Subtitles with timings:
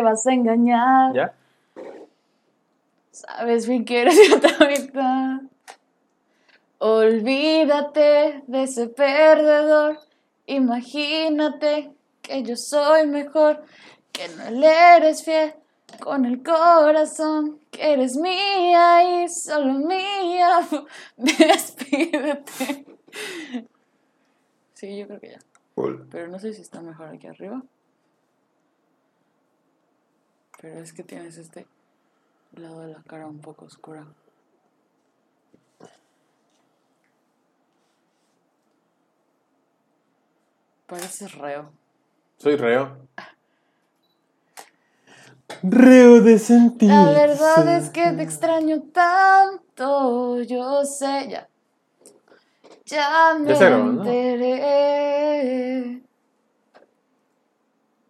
[0.00, 1.14] te vas a engañar.
[1.14, 1.34] ¿Ya?
[3.10, 5.40] Sabes bien que eres mi otra mitad.
[6.78, 9.98] Olvídate de ese perdedor.
[10.46, 11.92] Imagínate
[12.22, 13.62] que yo soy mejor,
[14.10, 15.54] que no le eres fiel
[16.00, 20.66] con el corazón, que eres mía y solo mía.
[21.16, 22.86] Despídete.
[24.72, 25.38] Sí, yo creo que ya.
[26.10, 27.62] Pero no sé si está mejor aquí arriba.
[30.60, 31.66] Pero es que tienes este
[32.52, 34.06] lado de la cara un poco oscura.
[40.86, 41.72] Pareces reo.
[42.36, 43.08] Soy reo.
[45.62, 46.90] Reo de sentir.
[46.90, 51.48] La verdad es que te extraño tanto, yo sé, ya.
[52.84, 54.02] Ya me grabando?
[54.02, 56.02] enteré.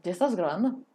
[0.02, 0.89] ¿Ya estás grabando?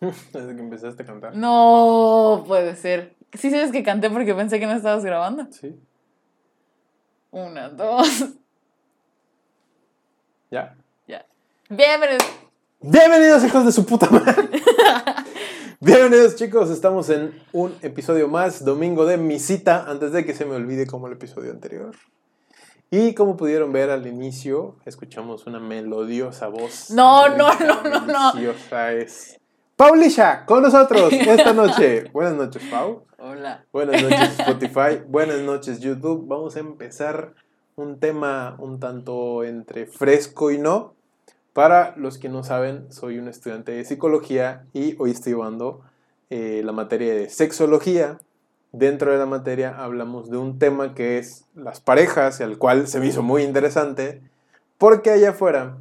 [0.32, 1.36] Desde que empezaste a cantar.
[1.36, 3.16] No puede ser.
[3.32, 5.46] Sí sabes que canté porque pensé que no estabas grabando.
[5.50, 5.78] Sí.
[7.30, 8.06] Una, dos.
[10.50, 10.74] Ya.
[11.06, 11.26] Ya.
[11.68, 12.26] Bienvenidos.
[12.80, 14.48] Bienvenidos, hijos de su puta madre.
[15.80, 16.70] Bienvenidos, chicos.
[16.70, 20.86] Estamos en un episodio más, domingo de mi cita, antes de que se me olvide
[20.86, 21.94] como el episodio anterior.
[22.90, 26.90] Y como pudieron ver al inicio, escuchamos una melodiosa voz.
[26.92, 28.32] No, no, no, no, no.
[28.32, 29.37] Deliciosa es.
[29.78, 32.10] Paulisha, con nosotros esta noche.
[32.12, 33.04] Buenas noches, Pau.
[33.16, 33.64] Hola.
[33.72, 35.00] Buenas noches, Spotify.
[35.06, 36.26] Buenas noches, YouTube.
[36.26, 37.34] Vamos a empezar
[37.76, 40.94] un tema un tanto entre fresco y no.
[41.52, 45.82] Para los que no saben, soy un estudiante de psicología y hoy estoy llevando
[46.28, 48.18] eh, la materia de sexología.
[48.72, 52.98] Dentro de la materia hablamos de un tema que es las parejas, el cual se
[52.98, 54.22] me hizo muy interesante,
[54.76, 55.76] porque allá afuera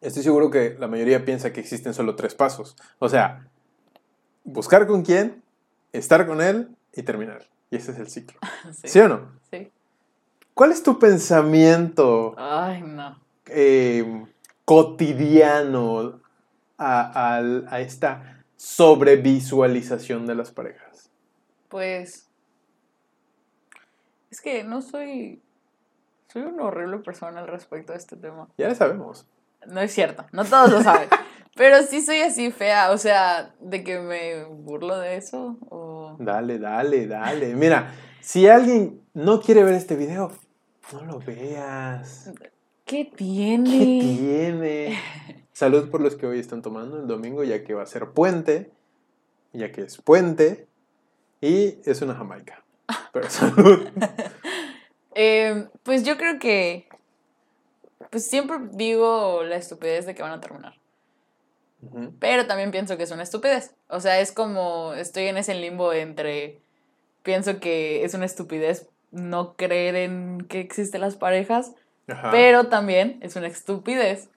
[0.00, 2.76] estoy seguro que la mayoría piensa que existen solo tres pasos.
[2.98, 3.46] O sea,
[4.44, 5.42] buscar con quién,
[5.92, 7.44] estar con él y terminar.
[7.70, 8.38] Y ese es el ciclo.
[8.72, 8.88] Sí.
[8.88, 9.30] ¿Sí o no?
[9.50, 9.70] Sí.
[10.54, 13.18] ¿Cuál es tu pensamiento Ay, no.
[13.46, 14.24] eh,
[14.64, 16.20] cotidiano
[16.78, 17.36] a,
[17.68, 21.10] a esta sobrevisualización de las parejas?
[21.68, 22.28] Pues.
[24.30, 25.40] Es que no soy.
[26.32, 28.48] Soy una horrible persona al respecto de este tema.
[28.58, 29.26] Ya lo sabemos.
[29.68, 31.08] No es cierto, no todos lo saben.
[31.56, 35.56] Pero sí soy así fea, o sea, de que me burlo de eso.
[35.70, 36.16] O...
[36.18, 37.54] Dale, dale, dale.
[37.54, 40.32] Mira, si alguien no quiere ver este video,
[40.92, 42.32] no lo veas.
[42.36, 42.50] ¿Qué
[42.84, 43.68] ¿Qué tiene?
[44.00, 44.98] tiene?
[45.52, 48.72] Salud por los que hoy están tomando el domingo, ya que va a ser puente,
[49.52, 50.66] ya que es puente,
[51.40, 52.64] y es una Jamaica.
[53.12, 53.88] Pero salud.
[55.16, 56.88] Eh, pues yo creo que.
[58.14, 60.78] Pues siempre digo la estupidez de que van a terminar.
[62.20, 63.74] Pero también pienso que es una estupidez.
[63.88, 64.94] O sea, es como.
[64.94, 66.60] Estoy en ese limbo entre.
[67.24, 71.72] Pienso que es una estupidez no creer en que existen las parejas.
[72.06, 72.30] Ajá.
[72.30, 74.28] Pero también es una estupidez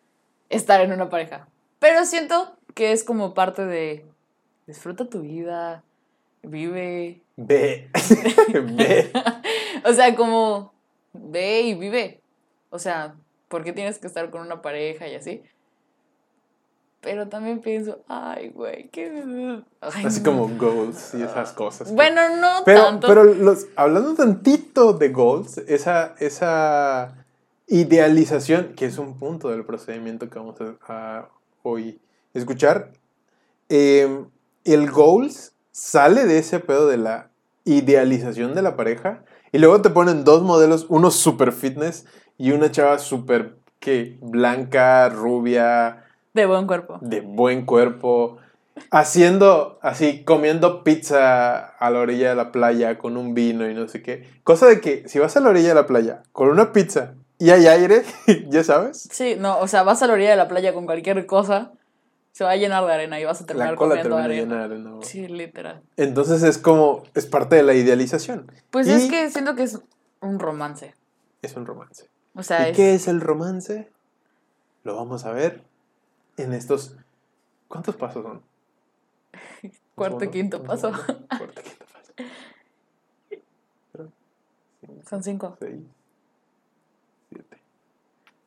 [0.50, 1.48] estar en una pareja.
[1.78, 4.08] Pero siento que es como parte de
[4.66, 5.84] disfruta tu vida,
[6.42, 7.22] vive.
[7.36, 7.92] Ve.
[8.74, 9.12] Ve.
[9.86, 10.74] O sea, como
[11.14, 12.22] ve y vive.
[12.72, 13.16] O sea,
[13.48, 15.44] ¿por qué tienes que estar con una pareja y así?
[17.02, 19.62] Pero también pienso, ay, güey, qué...
[19.82, 20.32] Ay, Así no.
[20.32, 21.94] como goals y esas cosas.
[21.94, 23.08] Bueno, no pero, tanto.
[23.08, 27.26] pero los, hablando tantito de goals, esa, esa
[27.68, 31.30] idealización, que es un punto del procedimiento que vamos a, a
[31.62, 32.00] hoy
[32.34, 32.92] escuchar,
[33.70, 34.26] eh,
[34.64, 37.30] el goals sale de ese pedo de la
[37.64, 42.06] idealización de la pareja y luego te ponen dos modelos, uno super fitness
[42.38, 46.04] y una chava super que blanca, rubia,
[46.34, 46.98] De buen cuerpo.
[47.02, 48.38] de buen cuerpo,
[48.92, 53.88] haciendo así, comiendo pizza a la orilla de la playa con un vino y no
[53.88, 54.28] sé qué.
[54.44, 57.50] Cosa de que si vas a la orilla de la playa con una pizza y
[57.52, 58.04] hay aire,
[58.50, 61.26] ya sabes, Sí, no, o sea, vas a la orilla de la playa con cualquier
[61.26, 61.72] cosa,
[62.32, 64.42] se va a llenar de arena y vas a terminar la cola comiendo arena.
[64.42, 64.92] llena de arena.
[65.02, 65.82] Sí, literal.
[65.98, 68.52] Entonces es como, es parte de la idealización.
[68.72, 69.80] Pues Y- es que siento que es
[70.22, 70.94] un romance.
[71.42, 72.08] Es un romance.
[72.38, 72.78] O sea, ¿Y es...
[72.78, 73.90] qué es el romance?
[74.84, 75.64] Lo vamos a ver
[76.38, 76.96] en estos...
[77.68, 78.42] ¿Cuántos pasos son?
[79.96, 80.94] Cuarto y Segundo, quinto paso.
[80.96, 82.14] segundo, Cuarto y quinto paso.
[83.92, 84.08] Tres,
[84.82, 85.58] cinco, Son cinco.
[85.60, 85.82] seis,
[87.30, 87.58] siete.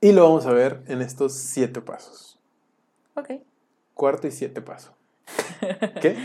[0.00, 2.38] Y lo vamos a ver en estos siete pasos.
[3.14, 3.30] Ok.
[3.94, 4.94] Cuarto y siete paso.
[6.00, 6.16] ¿Qué?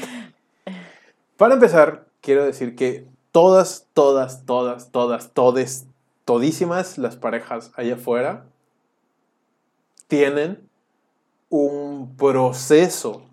[1.36, 5.88] Para empezar, quiero decir que todas, todas, todas, todas, todes,
[6.25, 8.45] todísimas las parejas allá afuera
[10.07, 10.68] tienen
[11.50, 13.24] un proceso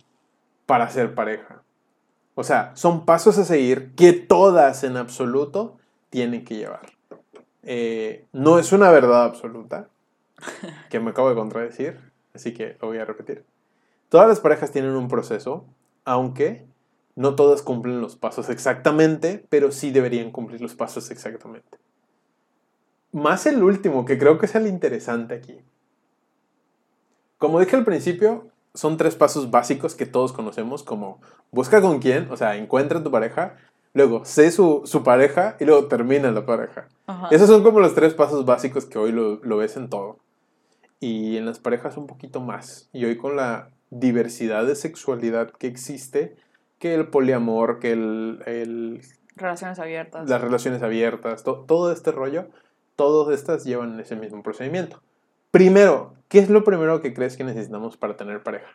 [0.66, 1.62] para ser pareja.
[2.34, 5.78] O sea, son pasos a seguir que todas en absoluto
[6.10, 6.92] tienen que llevar.
[7.62, 9.88] Eh, no es una verdad absoluta,
[10.90, 12.00] que me acabo de contradecir,
[12.34, 13.44] así que lo voy a repetir.
[14.08, 15.64] Todas las parejas tienen un proceso,
[16.04, 16.66] aunque
[17.14, 21.78] no todas cumplen los pasos exactamente, pero sí deberían cumplir los pasos exactamente.
[23.12, 25.60] Más el último, que creo que es el interesante aquí.
[27.38, 31.20] Como dije al principio, son tres pasos básicos que todos conocemos, como
[31.50, 33.56] busca con quién, o sea, encuentra tu pareja,
[33.92, 36.88] luego sé su, pareja y luego termina la pareja.
[37.30, 40.18] Esos son como los tres pasos básicos que hoy lo, lo ves en todo.
[41.00, 42.88] Y en las parejas un poquito más.
[42.92, 46.36] Y hoy con la diversidad de sexualidad que existe,
[46.78, 49.02] que el poliamor, que el...
[49.36, 50.28] relaciones abiertas.
[50.28, 52.46] Las relaciones abiertas, todo este rollo,
[52.96, 55.02] todas estas llevan ese mismo procedimiento.
[55.50, 58.68] Primero, ¿qué es lo primero que crees que necesitamos para tener pareja?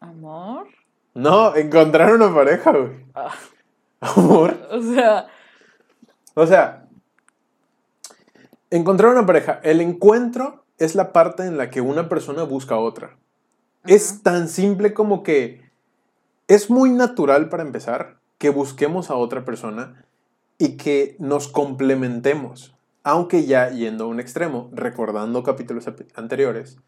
[0.00, 0.68] ¿Amor?
[1.14, 3.04] No, encontrar una pareja, güey.
[3.14, 3.34] Ah.
[4.00, 4.56] ¿Amor?
[4.70, 5.26] O sea...
[6.34, 6.86] O sea,
[8.70, 9.58] encontrar una pareja.
[9.64, 13.18] El encuentro es la parte en la que una persona busca a otra.
[13.84, 15.68] Es tan simple como que
[16.46, 20.06] es muy natural para empezar que busquemos a otra persona
[20.58, 22.76] y que nos complementemos.
[23.04, 26.78] Aunque ya yendo a un extremo, recordando capítulos anteriores,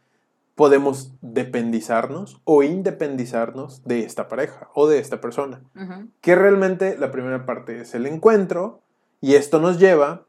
[0.54, 5.62] podemos dependizarnos o independizarnos de esta pareja o de esta persona.
[6.20, 8.82] Que realmente la primera parte es el encuentro
[9.20, 10.26] y esto nos lleva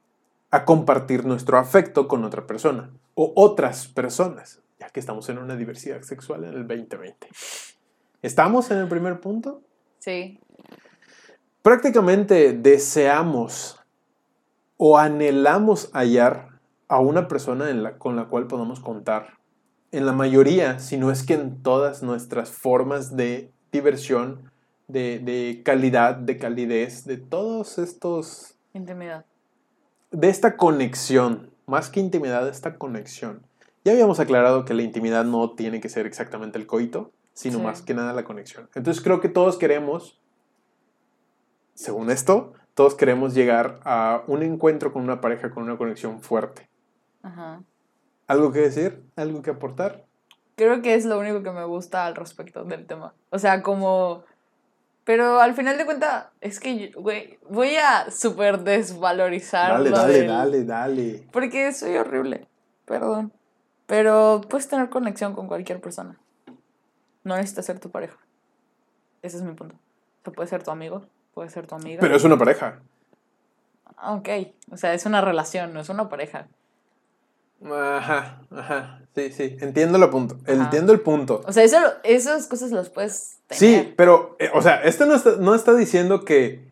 [0.52, 5.56] a compartir nuestro afecto con otra persona o otras personas ya que estamos en una
[5.56, 7.28] diversidad sexual en el 2020.
[8.24, 9.62] ¿Estamos en el primer punto?
[10.00, 10.40] Sí.
[11.62, 13.80] Prácticamente deseamos
[14.78, 19.38] o anhelamos hallar a una persona en la, con la cual podamos contar.
[19.92, 24.52] En la mayoría, si no es que en todas nuestras formas de diversión,
[24.88, 28.56] de, de calidad, de calidez, de todos estos...
[28.74, 29.26] Intimidad.
[30.10, 33.46] De esta conexión, más que intimidad, esta conexión.
[33.86, 37.82] Ya habíamos aclarado que la intimidad no tiene que ser exactamente el coito, sino más
[37.82, 38.70] que nada la conexión.
[38.76, 40.21] Entonces creo que todos queremos,
[41.74, 46.70] según esto, todos queremos llegar a un encuentro con una pareja con una conexión fuerte.
[47.24, 47.62] Ajá.
[48.28, 49.04] ¿Algo que decir?
[49.16, 50.06] ¿Algo que aportar?
[50.56, 53.14] Creo que es lo único que me gusta al respecto del tema.
[53.30, 54.24] O sea, como...
[55.04, 59.72] Pero al final de cuentas, es que, güey, voy a súper desvalorizar.
[59.72, 61.28] Dale, dale, dale, dale.
[61.32, 62.48] Porque soy horrible.
[62.86, 63.34] Perdón.
[63.88, 66.18] Pero puedes tener conexión con cualquier persona.
[67.24, 68.18] No necesitas ser tu pareja.
[69.22, 69.76] Ese es mi punto.
[70.26, 72.00] O puede ser tu amigo, puede ser tu amiga.
[72.00, 72.80] Pero es una pareja.
[74.04, 74.30] Ok.
[74.72, 76.48] O sea, es una relación, no es una pareja.
[77.64, 79.02] Ajá, ajá.
[79.16, 79.58] Sí, sí.
[79.60, 80.38] Entiendo el punto.
[80.48, 81.42] Entiendo el punto.
[81.46, 83.60] O sea, eso, esas cosas las puedes tener.
[83.60, 86.72] Sí, pero, eh, o sea, esto no está, no está diciendo que,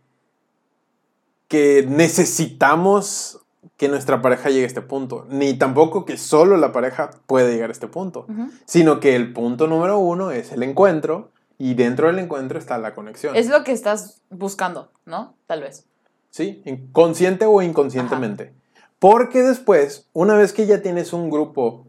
[1.48, 3.40] que necesitamos
[3.78, 7.70] que nuestra pareja llegue a este punto, ni tampoco que solo la pareja puede llegar
[7.70, 8.26] a este punto,
[8.66, 12.96] sino que el punto número uno es el encuentro y dentro del encuentro está la
[12.96, 13.36] conexión.
[13.36, 15.36] Es lo que estás buscando, ¿no?
[15.46, 15.86] Tal vez.
[16.32, 16.64] Sí,
[16.94, 18.54] consciente o inconscientemente.
[18.98, 21.86] Porque después, una vez que ya tienes un grupo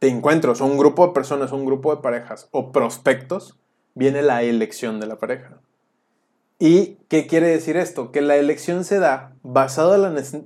[0.00, 3.56] de encuentros, un grupo de personas, un grupo de parejas o prospectos,
[3.94, 5.60] viene la elección de la pareja.
[6.58, 8.10] ¿Y qué quiere decir esto?
[8.10, 9.94] Que la elección se da basada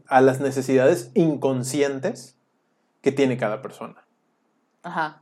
[0.08, 2.36] a, las necesidades inconscientes
[3.00, 4.04] que tiene cada persona.
[4.82, 5.21] Ajá.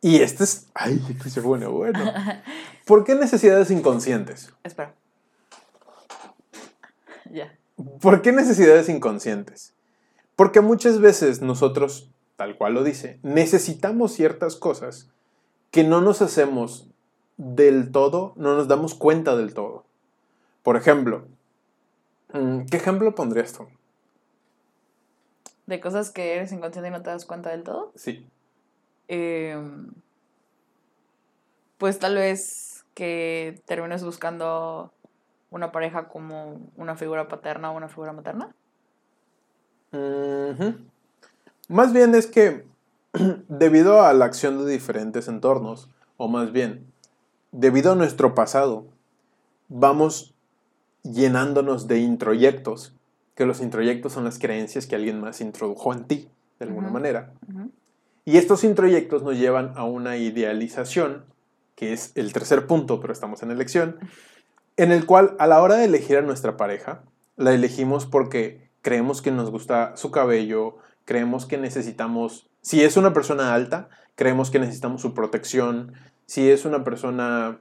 [0.00, 0.66] Y este es...
[0.74, 1.98] Ay, se bueno, bueno.
[2.86, 4.52] ¿Por qué necesidades inconscientes?
[4.64, 4.94] Espera.
[7.30, 7.56] Ya.
[8.00, 9.74] ¿Por qué necesidades inconscientes?
[10.36, 15.10] Porque muchas veces nosotros, tal cual lo dice, necesitamos ciertas cosas
[15.70, 16.88] que no nos hacemos
[17.36, 19.84] del todo, no nos damos cuenta del todo.
[20.62, 21.26] Por ejemplo,
[22.32, 23.66] mm, ¿qué ejemplo pondrías tú?
[25.66, 27.92] ¿De cosas que eres inconsciente y no te das cuenta del todo?
[27.94, 28.26] Sí.
[29.12, 29.88] Em,
[31.78, 34.92] pues tal vez que termines buscando
[35.50, 38.54] una pareja como una figura paterna o una figura materna.
[41.68, 42.64] Más bien es que
[43.48, 46.86] debido a la acción de diferentes entornos, o más bien,
[47.50, 48.86] debido a nuestro pasado,
[49.68, 50.34] vamos
[51.02, 52.94] llenándonos de introyectos,
[53.34, 56.28] que los introyectos son las creencias que alguien más introdujo en ti,
[56.60, 57.32] de alguna manera.
[58.30, 61.24] Y estos introyectos nos llevan a una idealización,
[61.74, 63.98] que es el tercer punto, pero estamos en elección,
[64.76, 67.02] en el cual a la hora de elegir a nuestra pareja,
[67.36, 73.12] la elegimos porque creemos que nos gusta su cabello, creemos que necesitamos, si es una
[73.12, 75.94] persona alta, creemos que necesitamos su protección.
[76.26, 77.58] Si es una persona,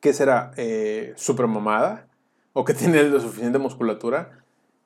[0.00, 0.52] ¿qué será?
[0.56, 1.14] Eh,
[1.46, 2.06] mamada
[2.54, 4.30] o que tiene lo suficiente musculatura,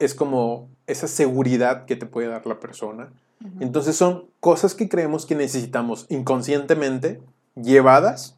[0.01, 3.13] es como esa seguridad que te puede dar la persona.
[3.61, 7.21] Entonces son cosas que creemos que necesitamos inconscientemente
[7.55, 8.37] llevadas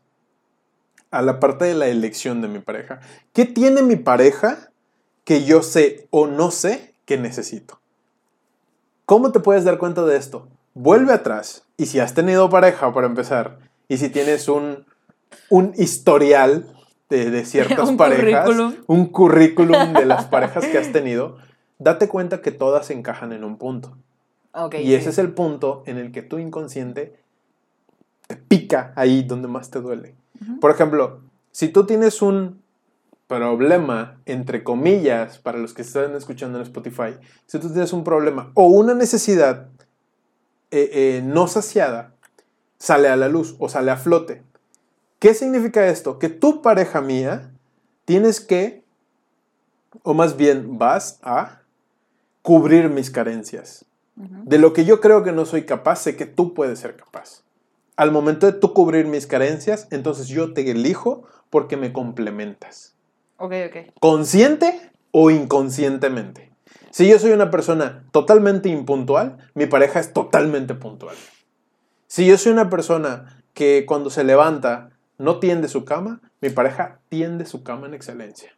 [1.10, 3.00] a la parte de la elección de mi pareja.
[3.32, 4.70] ¿Qué tiene mi pareja
[5.24, 7.80] que yo sé o no sé que necesito?
[9.06, 10.48] ¿Cómo te puedes dar cuenta de esto?
[10.74, 13.58] Vuelve atrás y si has tenido pareja para empezar
[13.88, 14.86] y si tienes un,
[15.50, 16.74] un historial
[17.10, 18.50] de, ciertas parejas,
[18.86, 21.36] un currículum de las parejas que has tenido,
[21.78, 23.96] date cuenta que todas encajan en un punto.
[24.80, 27.18] Y ese es el punto en el que tu inconsciente
[28.26, 30.14] te pica ahí donde más te duele.
[30.60, 31.20] Por ejemplo,
[31.50, 32.62] si tú tienes un
[33.26, 38.50] problema, entre comillas, para los que están escuchando en Spotify, si tú tienes un problema
[38.54, 39.68] o una necesidad
[40.70, 42.14] eh, eh, no saciada,
[42.78, 44.42] sale a la luz o sale a flote.
[45.18, 46.18] ¿Qué significa esto?
[46.18, 47.50] Que tu pareja mía
[48.04, 48.84] tienes que,
[50.02, 51.62] o más bien vas a
[52.42, 53.86] cubrir mis carencias.
[54.16, 57.42] De lo que yo creo que no soy capaz, sé que tú puedes ser capaz.
[57.96, 62.94] Al momento de tú cubrir mis carencias, entonces yo te elijo porque me complementas.
[63.38, 63.76] Ok, ok.
[64.00, 66.52] ¿Consciente o inconscientemente?
[66.90, 71.16] Si yo soy una persona totalmente impuntual, mi pareja es totalmente puntual.
[72.06, 77.00] Si yo soy una persona que cuando se levanta no tiende su cama, mi pareja
[77.08, 78.56] tiende su cama en excelencia.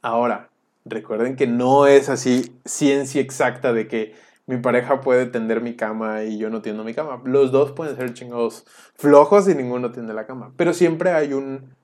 [0.00, 0.50] Ahora,
[0.88, 4.14] recuerden que no es así ciencia exacta de que
[4.46, 7.20] mi pareja puede tender mi cama y yo no tiendo mi cama.
[7.24, 8.64] Los dos pueden ser chingados
[8.94, 10.52] flojos y ninguno tiende la cama.
[10.56, 11.74] Pero siempre hay un,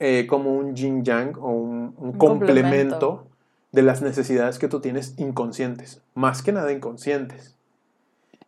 [0.00, 3.26] eh, como un yin yang o un, complemento.
[3.70, 6.02] de las necesidades que tú tienes inconscientes.
[6.14, 7.56] Más que nada inconscientes.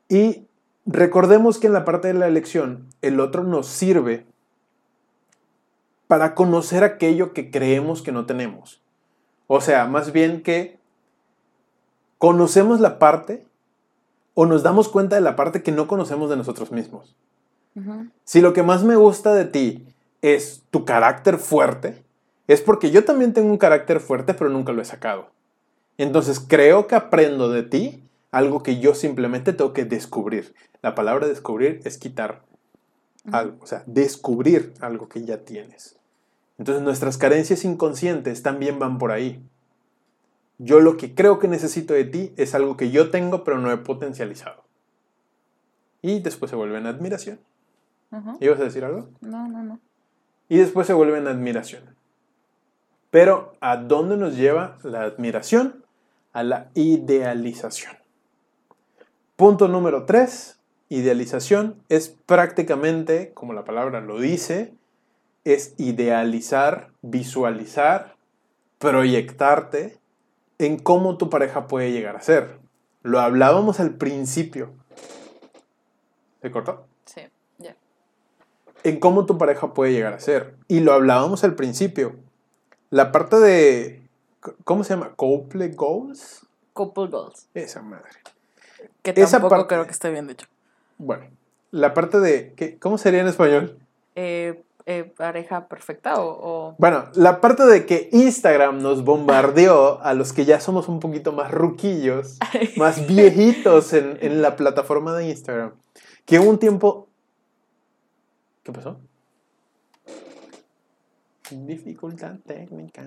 [0.09, 0.49] Y
[0.85, 4.27] recordemos que en la parte de la elección, el otro nos sirve
[6.09, 8.82] para conocer aquello que creemos que no tenemos.
[9.55, 10.79] O sea, más bien que
[12.17, 13.45] conocemos la parte
[14.33, 17.15] o nos damos cuenta de la parte que no conocemos de nosotros mismos.
[18.25, 19.87] Si lo que más me gusta de ti
[20.23, 22.03] es tu carácter fuerte,
[22.49, 25.29] es porque yo también tengo un carácter fuerte, pero nunca lo he sacado.
[25.99, 30.55] Entonces creo que aprendo de ti algo que yo simplemente tengo que descubrir.
[30.81, 32.41] La palabra descubrir es quitar
[33.31, 35.99] algo, o sea, descubrir algo que ya tienes.
[36.62, 39.42] Entonces nuestras carencias inconscientes también van por ahí.
[40.59, 43.73] Yo lo que creo que necesito de ti es algo que yo tengo pero no
[43.73, 44.62] he potencializado.
[46.02, 47.40] Y después se vuelve en admiración.
[48.38, 49.09] ¿Ibas a decir algo?
[49.21, 49.81] No, no, no.
[50.49, 51.83] Y después se vuelve en admiración.
[53.11, 55.85] Pero ¿a dónde nos lleva la admiración?
[56.33, 57.97] A la idealización.
[59.35, 60.61] Punto número tres.
[60.90, 64.75] Idealización es prácticamente, como la palabra lo dice,
[65.45, 68.15] es idealizar, visualizar,
[68.79, 69.99] proyectarte
[70.59, 72.59] en cómo tu pareja puede llegar a ser.
[73.03, 74.71] Lo hablábamos al principio.
[76.41, 76.87] ¿Se cortó?
[77.05, 77.23] Sí,
[77.59, 77.77] ya.
[78.85, 80.55] En cómo tu pareja puede llegar a ser.
[80.69, 82.17] Y lo hablábamos al principio.
[82.91, 84.03] La parte de.
[84.65, 85.15] ¿Cómo se llama?
[85.15, 86.47] Couple Goals.
[86.73, 87.49] Couple Goals.
[87.55, 88.11] Esa madre.
[89.03, 90.47] Que tampoco creo que esté bien dicho.
[90.99, 91.27] Bueno,
[91.71, 92.77] la parte de.
[92.81, 93.79] ¿Cómo sería en español?
[94.15, 100.33] Eh, eh, pareja perfecta o, Bueno, la parte de que Instagram nos bombardeó a los
[100.33, 102.39] que ya somos un poquito más ruquillos,
[102.77, 105.73] más viejitos en, en la plataforma de Instagram,
[106.25, 107.09] que un tiempo...
[108.62, 109.01] ¿Qué pasó?
[111.51, 113.05] Dificultad técnica.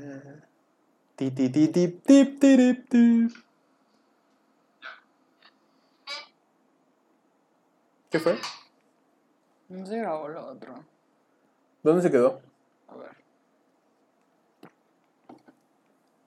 [1.15, 3.27] Ti, ti, ti.
[8.09, 8.37] ¿Qué fue?
[9.69, 10.94] No se grabó lo otro.
[11.85, 12.41] ¿Dónde se quedó?
[12.87, 13.15] A ver.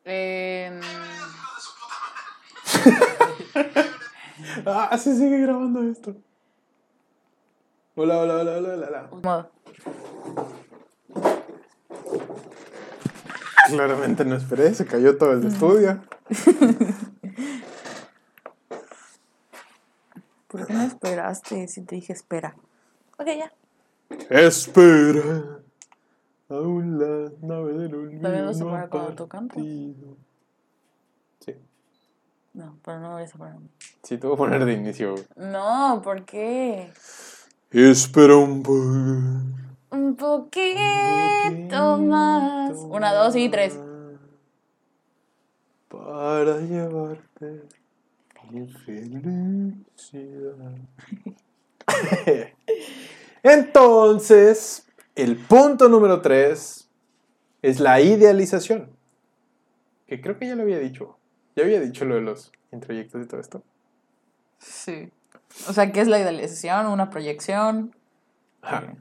[0.05, 0.81] Eh...
[4.67, 6.15] ah, se sigue grabando esto.
[7.97, 9.11] Hola, hola, hola, hola, hola.
[9.21, 9.51] Modo.
[13.69, 16.01] Claramente no esperé, se cayó todo el estudio.
[20.47, 22.55] ¿Por qué no esperaste si te dije espera?
[23.19, 23.53] Ok, ya.
[24.31, 25.61] Espera.
[26.49, 28.23] Aún la nave del olvido.
[28.23, 29.63] ¿También vas a poner cuando tú cantas?
[31.41, 31.55] Sí.
[32.55, 33.57] No, pero no vayas a poner.
[34.03, 35.15] Sí, te voy a poner de inicio.
[35.37, 36.91] No, ¿por qué?
[37.71, 38.79] Espera un poco.
[39.91, 42.77] Un poquito más.
[42.79, 43.79] Una, dos y tres.
[45.89, 47.63] Para llevarte
[48.51, 49.77] mi felicidad.
[53.43, 56.89] Entonces, el punto número tres
[57.63, 58.91] es la idealización.
[60.07, 61.17] Que creo que ya lo había dicho.
[61.57, 63.63] Ya había dicho lo de los introyectos y todo esto.
[64.59, 65.11] Sí.
[65.69, 66.87] O sea, ¿qué es la idealización?
[66.87, 67.95] ¿Una proyección?
[68.63, 68.95] Ajá.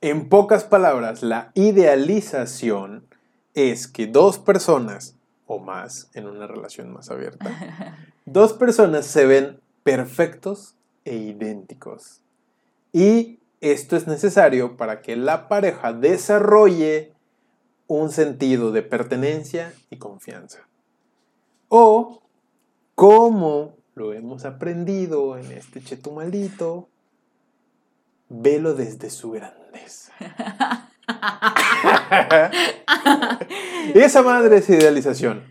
[0.00, 3.06] En pocas palabras, la idealización
[3.54, 5.14] es que dos personas
[5.46, 7.50] o más en una relación más abierta,
[8.24, 10.74] dos personas se ven perfectos
[11.04, 12.20] e idénticos.
[12.92, 17.14] Y esto es necesario para que la pareja desarrolle
[17.86, 20.66] un sentido de pertenencia y confianza.
[21.68, 22.22] O,
[22.96, 26.88] como lo hemos aprendido en este cheto maldito,
[28.28, 30.12] velo desde su grandeza.
[33.94, 35.44] Esa madre es idealización.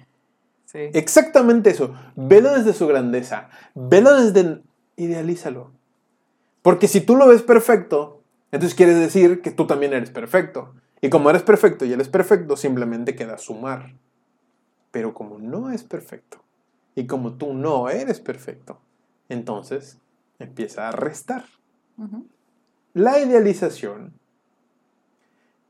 [0.65, 0.80] Sí.
[0.94, 1.96] Exactamente eso.
[2.15, 3.50] Velo desde su grandeza.
[3.74, 4.62] Velo desde...
[4.98, 5.72] Idealízalo.
[6.62, 10.74] Porque si tú lo ves perfecto, entonces quiere decir que tú también eres perfecto.
[11.01, 13.94] Y como eres perfecto y él es perfecto, simplemente queda sumar.
[14.91, 16.44] Pero como no es perfecto,
[16.96, 18.80] y como tú no eres perfecto,
[19.30, 19.98] entonces
[20.39, 21.46] empieza a restar.
[22.94, 24.13] La idealización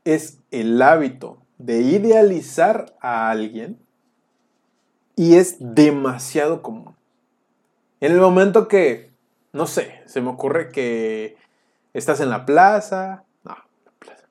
[0.04, 3.78] es el hábito de idealizar a alguien
[5.14, 6.96] y es demasiado común.
[8.00, 9.11] En el momento que,
[9.52, 11.36] no sé, se me ocurre que
[11.92, 14.26] estás en la plaza, no, la plaza.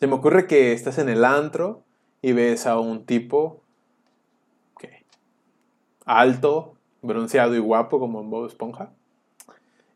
[0.00, 1.82] Se me ocurre que estás en el antro
[2.20, 3.62] y ves a un tipo
[6.04, 8.92] alto, bronceado y guapo como en Bob Esponja.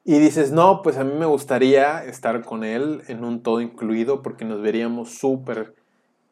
[0.04, 4.22] Y dices, no, pues a mí me gustaría estar con él en un todo incluido
[4.22, 5.74] porque nos veríamos súper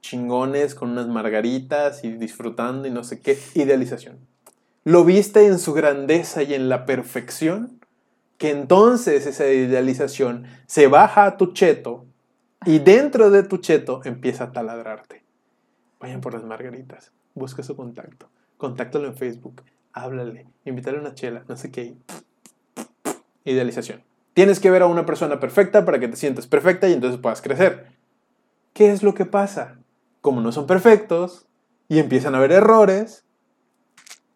[0.00, 3.36] chingones con unas margaritas y disfrutando y no sé qué.
[3.54, 4.18] Idealización.
[4.84, 7.80] Lo viste en su grandeza y en la perfección,
[8.38, 12.06] que entonces esa idealización se baja a tu cheto
[12.66, 15.22] y dentro de tu cheto empieza a taladrarte.
[16.00, 21.44] Vayan por las margaritas, busca su contacto, contáctalo en Facebook, háblale, invítale a una chela,
[21.48, 21.94] no sé qué.
[23.44, 24.02] Idealización.
[24.32, 27.40] Tienes que ver a una persona perfecta para que te sientas perfecta y entonces puedas
[27.40, 27.86] crecer.
[28.72, 29.78] ¿Qué es lo que pasa?
[30.20, 31.46] Como no son perfectos
[31.88, 33.24] y empiezan a haber errores,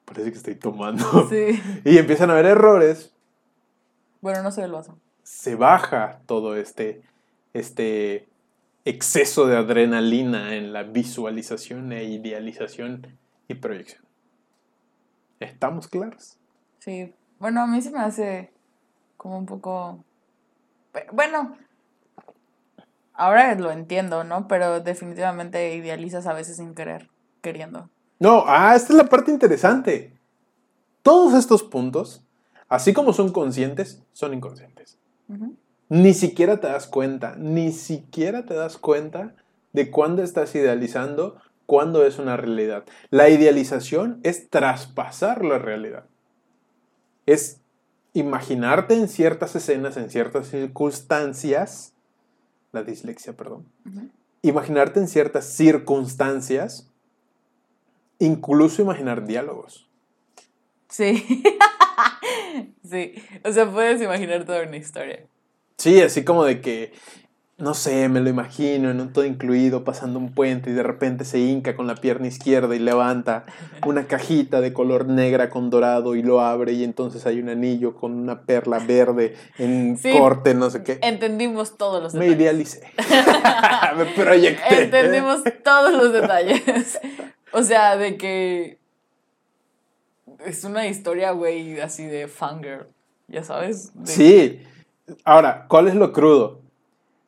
[0.04, 1.60] parece que estoy tomando, Sí.
[1.84, 3.12] y empiezan a haber errores,
[4.20, 4.98] Bueno, no sé el vaso.
[5.22, 7.02] se baja todo este,
[7.52, 8.28] este
[8.84, 14.02] exceso de adrenalina en la visualización e idealización y proyección.
[15.40, 16.38] ¿Estamos claros?
[16.78, 17.14] Sí.
[17.38, 18.52] Bueno, a mí se me hace
[19.16, 20.02] como un poco...
[21.12, 21.56] Bueno,
[23.12, 24.48] ahora lo entiendo, ¿no?
[24.48, 27.10] Pero definitivamente idealizas a veces sin querer,
[27.42, 27.90] queriendo.
[28.18, 30.18] No, ah, esta es la parte interesante.
[31.02, 32.24] Todos estos puntos,
[32.68, 34.98] así como son conscientes, son inconscientes.
[35.88, 39.34] Ni siquiera te das cuenta, ni siquiera te das cuenta
[39.72, 42.84] de cuándo estás idealizando, cuándo es una realidad.
[43.10, 46.04] La idealización es traspasar la realidad.
[47.26, 47.60] Es
[48.12, 51.94] imaginarte en ciertas escenas, en ciertas circunstancias,
[52.72, 53.66] la dislexia, perdón,
[54.42, 56.90] imaginarte en ciertas circunstancias,
[58.18, 59.87] incluso imaginar diálogos.
[60.88, 61.42] Sí.
[62.88, 63.14] sí.
[63.44, 65.20] O sea, puedes imaginar toda una historia.
[65.76, 66.92] Sí, así como de que,
[67.56, 71.24] no sé, me lo imagino en un todo incluido pasando un puente y de repente
[71.24, 73.44] se hinca con la pierna izquierda y levanta
[73.86, 77.94] una cajita de color negra con dorado y lo abre y entonces hay un anillo
[77.94, 80.10] con una perla verde en Sí.
[80.18, 80.98] corte, no sé qué.
[81.02, 82.40] Entendimos todos los Me detalles.
[82.40, 82.92] idealicé.
[83.96, 84.82] me proyecté.
[84.84, 86.98] Entendimos todos los detalles.
[87.52, 88.77] O sea, de que
[90.44, 92.86] es una historia, güey, así de fangirl,
[93.28, 93.92] ya sabes.
[93.94, 94.62] De- Sí.
[95.24, 96.60] Ahora, ¿cuál es lo crudo?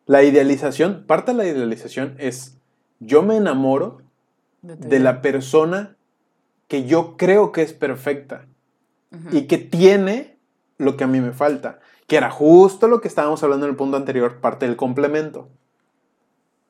[0.07, 2.57] La idealización, parte de la idealización es
[2.99, 4.03] yo me enamoro
[4.63, 5.97] de la persona
[6.69, 8.45] que yo creo que es perfecta
[9.33, 10.37] y que tiene
[10.79, 13.77] lo que a mí me falta, que era justo lo que estábamos hablando en el
[13.77, 15.49] punto anterior, parte del complemento.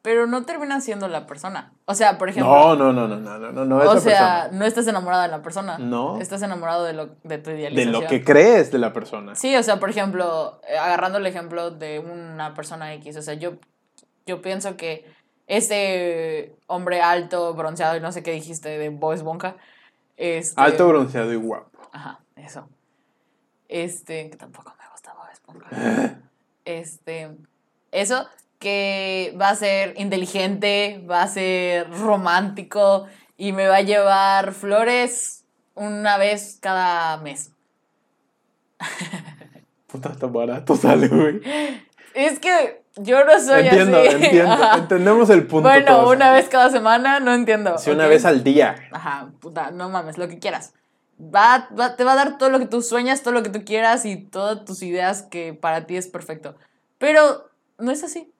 [0.02, 1.72] Pero no termina siendo la persona.
[1.84, 2.50] O sea, por ejemplo.
[2.50, 4.48] No, no, no, no, no, no, no, no o sea, persona.
[4.52, 5.76] no estás enamorada de la persona.
[5.78, 6.18] No.
[6.20, 7.92] Estás enamorado de, lo, de tu De idealización.
[7.92, 9.34] lo que crees de la persona.
[9.34, 13.34] Sí, o sea, por ejemplo, eh, agarrando el ejemplo de una persona X, o sea,
[13.34, 13.54] yo,
[14.24, 15.04] yo pienso que
[15.46, 19.56] ese hombre alto, bronceado y no sé qué dijiste de Bob Esponja,
[20.16, 21.78] este, Alto, bronceado y guapo.
[21.92, 22.68] Ajá, eso.
[23.68, 26.20] Este, que tampoco me gusta Bob Esponja.
[26.66, 27.36] Este,
[27.90, 28.26] eso,
[28.60, 35.44] que va a ser inteligente, va a ser romántico y me va a llevar flores
[35.74, 37.50] una vez cada mes.
[39.86, 41.40] Puta, tan barato sale, güey.
[42.14, 44.08] Es que yo no soy Entiendo, así.
[44.08, 44.52] entiendo.
[44.52, 44.76] Ajá.
[44.78, 45.68] Entendemos el punto.
[45.68, 46.14] Bueno, todos.
[46.16, 47.78] una vez cada semana, no entiendo.
[47.78, 48.76] Sí, una vez al día.
[48.92, 50.74] Ajá, puta, no mames, lo que quieras.
[51.18, 53.64] Va, va- te va a dar todo lo que tú sueñas, todo lo que tú
[53.64, 56.56] quieras y todas tus ideas que para ti es perfecto.
[56.98, 58.32] Pero no es así.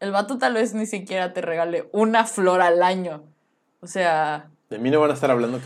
[0.00, 3.24] El vato tal vez ni siquiera te regale una flor al año.
[3.80, 5.64] O sea, De mí no van a estar hablando, ¿ok?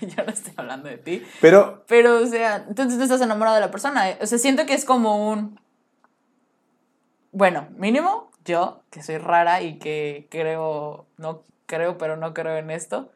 [0.00, 1.22] yo no estoy hablando de ti.
[1.40, 4.10] Pero Pero, o sea, entonces no estás enamorado de la persona.
[4.10, 4.18] ¿eh?
[4.22, 5.58] O sea, siento que es como un...
[7.32, 12.70] Bueno, mínimo yo, que soy rara y que creo, no creo, pero no creo en
[12.70, 13.10] esto,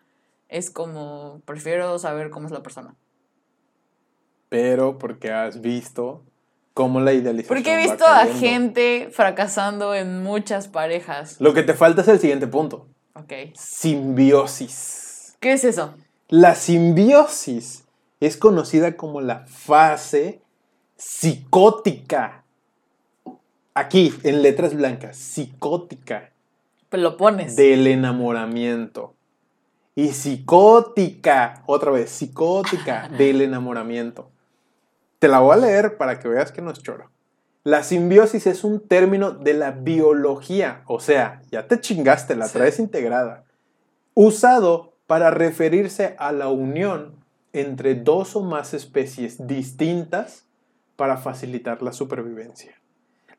[0.48, 2.96] es como, prefiero saber cómo es la persona.
[4.48, 6.24] pero porque has visto
[6.74, 11.37] cómo la idealización Porque he visto a gente fracasando en muchas parejas.
[11.40, 12.87] Lo que te falta es el siguiente punto.
[13.14, 13.33] Ok.
[13.54, 15.37] Simbiosis.
[15.40, 15.94] ¿Qué es eso?
[16.28, 17.85] La simbiosis
[18.20, 20.40] es conocida como la fase
[20.96, 22.44] psicótica.
[23.74, 26.30] Aquí, en letras blancas, psicótica
[26.88, 27.56] Pues lo pones.
[27.56, 29.14] del enamoramiento.
[29.94, 34.30] Y psicótica, otra vez, psicótica del enamoramiento.
[35.20, 37.11] Te la voy a leer para que veas que no es choro.
[37.62, 42.54] La simbiosis es un término de la biología, o sea, ya te chingaste, la Sí.
[42.54, 43.44] traes integrada,
[44.14, 50.46] usado para referirse a la unión entre dos o más especies distintas
[50.96, 52.72] para facilitar la supervivencia.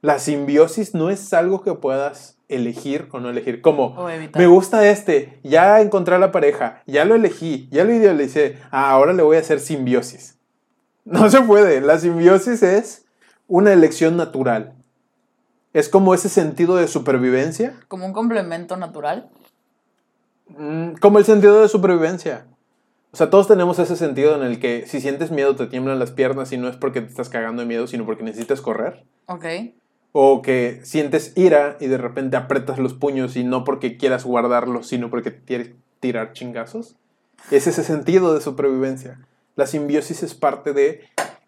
[0.01, 3.95] La simbiosis no es algo que puedas elegir o no elegir, como
[4.35, 8.91] me gusta este, ya encontré a la pareja, ya lo elegí, ya lo idealicé, ah,
[8.91, 10.37] ahora le voy a hacer simbiosis.
[11.05, 13.05] No se puede, la simbiosis es
[13.47, 14.73] una elección natural.
[15.73, 19.29] Es como ese sentido de supervivencia, Como un complemento natural.
[20.49, 22.45] mm, como el sentido de supervivencia.
[23.13, 26.11] O sea, todos tenemos ese sentido en el que si sientes miedo te tiemblan las
[26.11, 29.03] piernas y no es porque te estás cagando de miedo, sino porque necesitas correr.
[29.25, 29.45] Ok.
[30.13, 34.87] O que sientes ira y de repente apretas los puños y no porque quieras guardarlos,
[34.87, 36.95] sino porque quieres tirar chingazos.
[37.49, 39.19] Es ese sentido de supervivencia.
[39.61, 41.03] La simbiosis es parte de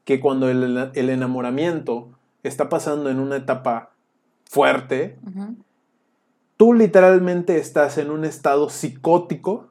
[0.05, 2.11] que cuando el, el enamoramiento
[2.43, 3.89] está pasando en una etapa
[4.45, 5.17] fuerte,
[6.55, 9.69] tú literalmente estás en un estado psicótico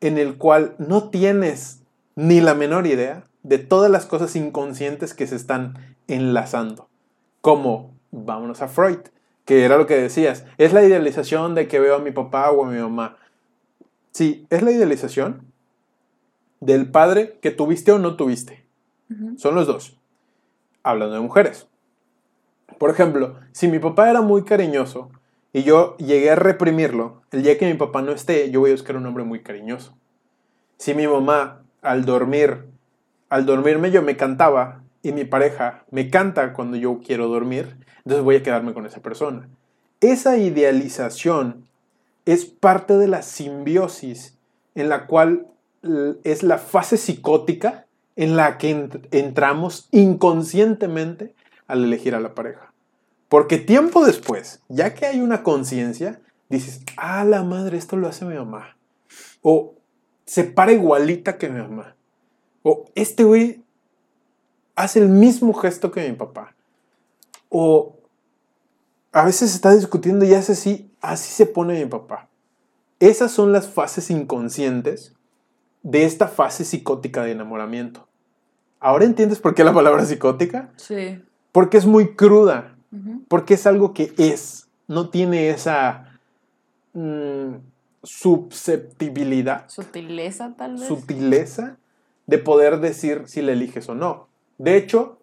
[0.00, 1.82] en el cual no tienes
[2.16, 5.74] ni la menor idea de todas las cosas inconscientes que se están
[6.08, 6.88] enlazando.
[7.42, 9.00] Como, vámonos a Freud,
[9.44, 12.64] que era lo que decías, es la idealización de que veo a mi papá o
[12.64, 13.18] a mi mamá.
[14.10, 15.52] Sí, es la idealización
[16.60, 18.64] del padre que tuviste o no tuviste.
[19.36, 19.96] Son los dos.
[20.82, 21.68] Hablando de mujeres.
[22.78, 25.10] Por ejemplo, si mi papá era muy cariñoso
[25.52, 28.74] y yo llegué a reprimirlo, el día que mi papá no esté, yo voy a
[28.74, 29.94] buscar un hombre muy cariñoso.
[30.78, 32.64] Si mi mamá al dormir,
[33.28, 38.24] al dormirme yo me cantaba y mi pareja me canta cuando yo quiero dormir, entonces
[38.24, 39.48] voy a quedarme con esa persona.
[40.00, 41.66] Esa idealización
[42.26, 44.36] es parte de la simbiosis
[44.74, 45.46] en la cual
[46.24, 51.34] es la fase psicótica en la que ent- entramos inconscientemente
[51.66, 52.72] al elegir a la pareja.
[53.28, 58.24] Porque tiempo después, ya que hay una conciencia, dices, ah, la madre, esto lo hace
[58.24, 58.76] mi mamá.
[59.42, 59.74] O
[60.26, 61.96] se para igualita que mi mamá.
[62.62, 63.62] O este güey
[64.76, 66.54] hace el mismo gesto que mi papá.
[67.48, 67.96] O
[69.12, 72.28] a veces está discutiendo y hace así, así se pone mi papá.
[73.00, 75.13] Esas son las fases inconscientes
[75.84, 78.08] de esta fase psicótica de enamoramiento.
[78.80, 80.70] ¿Ahora entiendes por qué la palabra psicótica?
[80.76, 81.22] Sí.
[81.52, 82.74] Porque es muy cruda,
[83.28, 86.18] porque es algo que es, no tiene esa
[86.94, 87.54] mm,
[88.02, 90.88] susceptibilidad, Sutileza, tal vez.
[90.88, 91.76] sutileza
[92.26, 94.28] de poder decir si la eliges o no.
[94.58, 95.18] De hecho,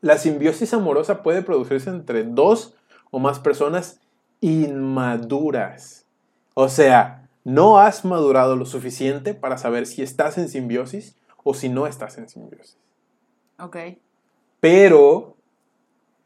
[0.00, 2.74] la simbiosis amorosa puede producirse entre dos
[3.10, 4.00] o más personas
[4.40, 6.04] inmaduras.
[6.54, 11.68] O sea, no has madurado lo suficiente para saber si estás en simbiosis o si
[11.68, 12.76] no estás en simbiosis.
[13.58, 13.76] Ok.
[14.60, 15.36] Pero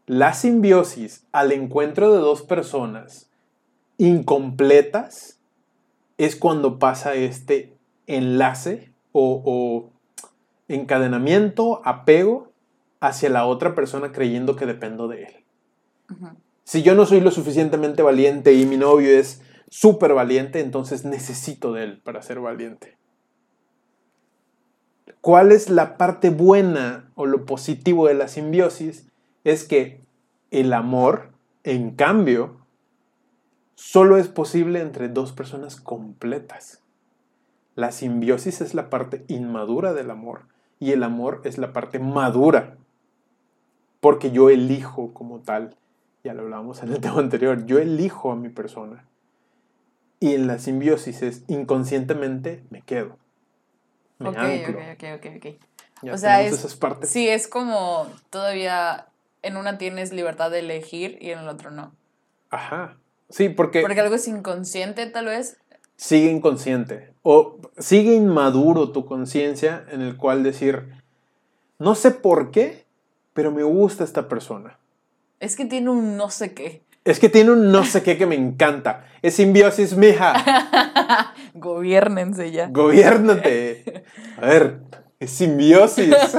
[0.06, 3.30] la simbiosis al encuentro de dos personas
[3.98, 5.38] incompletas
[6.18, 9.90] es cuando pasa este enlace o, o
[10.68, 12.52] encadenamiento, apego
[13.00, 15.34] hacia la otra persona creyendo que dependo de él.
[16.64, 21.72] Si yo no soy lo suficientemente valiente y mi novio es súper valiente, entonces necesito
[21.72, 22.96] de él para ser valiente.
[25.20, 29.08] ¿Cuál es la parte buena o lo positivo de la simbiosis?
[29.42, 30.00] Es que
[30.50, 31.30] el amor,
[31.62, 32.58] en cambio,
[33.74, 36.82] solo es posible entre dos personas completas.
[37.74, 40.42] La simbiosis es la parte inmadura del amor
[40.78, 42.76] y el amor es la parte madura
[44.04, 45.74] porque yo elijo como tal.
[46.24, 47.64] Ya lo hablábamos en el tema anterior.
[47.64, 49.08] Yo elijo a mi persona.
[50.24, 53.18] Y en la simbiosis es inconscientemente me quedo.
[54.18, 54.78] Me Ok, anclo.
[54.78, 55.46] ok, ok, ok.
[56.00, 57.10] Ya O sea, es- esas partes.
[57.10, 59.08] Sí, es como todavía
[59.42, 61.94] en una tienes libertad de elegir y en el otro no.
[62.48, 62.96] Ajá.
[63.28, 65.58] Sí, porque, Porque algo es inconsciente, tal vez.
[65.98, 67.12] sigue inconsciente.
[67.20, 71.02] O sigue inmaduro tu conciencia en el cual decir,
[71.78, 72.86] no sé por qué,
[73.34, 74.78] pero me gusta esta persona.
[75.38, 76.82] Es que tiene un no sé qué.
[77.04, 79.06] Es que tiene un no sé qué que me encanta.
[79.20, 81.34] Es simbiosis, mija.
[81.54, 82.68] Gobiernense ya.
[82.68, 84.04] Gobiérnate.
[84.38, 84.80] A ver,
[85.20, 86.14] es simbiosis.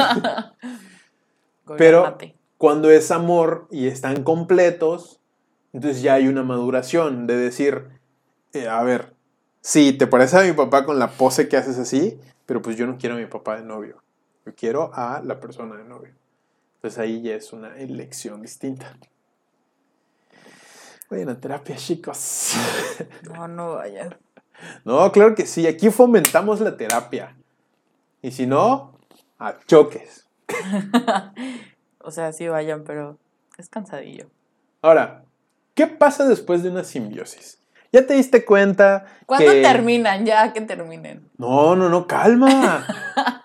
[1.77, 2.35] Pero Gobiernate.
[2.57, 5.19] cuando es amor y están completos,
[5.71, 7.89] entonces ya hay una maduración de decir,
[8.53, 9.13] eh, a ver,
[9.61, 12.87] sí, te parece a mi papá con la pose que haces así, pero pues yo
[12.87, 14.01] no quiero a mi papá de novio.
[14.45, 16.13] Yo quiero a la persona de novio.
[16.75, 18.95] Entonces ahí ya es una elección distinta.
[21.09, 22.53] Vayan a terapia, chicos.
[23.23, 24.17] No, no vaya.
[24.83, 25.67] No, claro que sí.
[25.67, 27.35] Aquí fomentamos la terapia.
[28.21, 28.97] Y si no,
[29.39, 30.25] a choques.
[31.99, 33.17] O sea, sí vayan, pero
[33.57, 34.27] es cansadillo.
[34.83, 35.23] Ahora,
[35.73, 37.57] ¿qué pasa después de una simbiosis?
[37.91, 39.05] ¿Ya te diste cuenta?
[39.25, 40.23] ¿Cuándo que- terminan?
[40.23, 41.27] Ya que terminen.
[41.37, 42.85] No, no, no, calma.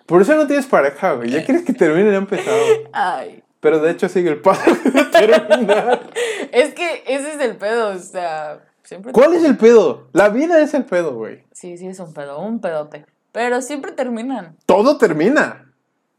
[0.06, 1.30] Por eso no tienes pareja, güey.
[1.30, 2.58] Ya quieres que termine, ya empezado.
[2.92, 3.42] Ay.
[3.60, 6.10] Pero de hecho sigue el paso de terminar.
[6.52, 9.12] Es que ese es el pedo, o sea, siempre...
[9.12, 10.08] ¿Cuál es el pedo?
[10.12, 11.44] La vida es el pedo, güey.
[11.52, 13.04] Sí, sí, es un pedo, un pedote.
[13.32, 14.56] Pero siempre terminan.
[14.66, 15.70] Todo termina.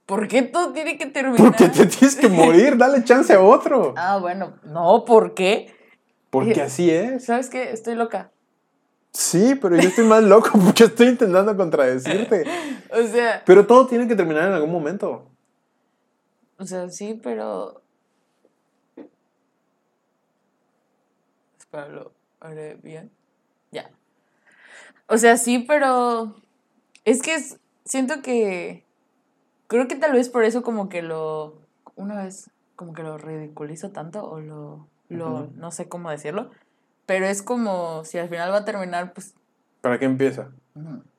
[0.06, 1.38] ¿Por qué todo tiene que terminar?
[1.38, 2.78] Porque te tienes que morir.
[2.78, 3.94] Dale chance a otro.
[3.98, 5.74] Ah, bueno, no, ¿por qué?
[6.30, 7.26] Porque así es.
[7.26, 7.72] ¿Sabes qué?
[7.72, 8.32] Estoy loca.
[9.14, 12.46] Sí, pero yo estoy más loco porque estoy intentando contradecirte.
[12.92, 15.31] O sea, Pero todo tiene que terminar en algún momento.
[16.62, 17.82] O sea, sí, pero...
[21.58, 23.12] Espera, lo haré bien.
[23.72, 23.90] Ya.
[25.08, 26.36] O sea, sí, pero...
[27.04, 28.86] Es que es- siento que...
[29.66, 31.58] Creo que tal vez por eso como que lo...
[31.96, 34.88] Una vez como que lo ridiculizo tanto o lo...
[35.10, 35.48] lo.
[35.56, 36.52] No sé cómo decirlo.
[37.08, 39.34] Pero es como si al final va a terminar, pues...
[39.82, 40.52] ¿Para qué empieza?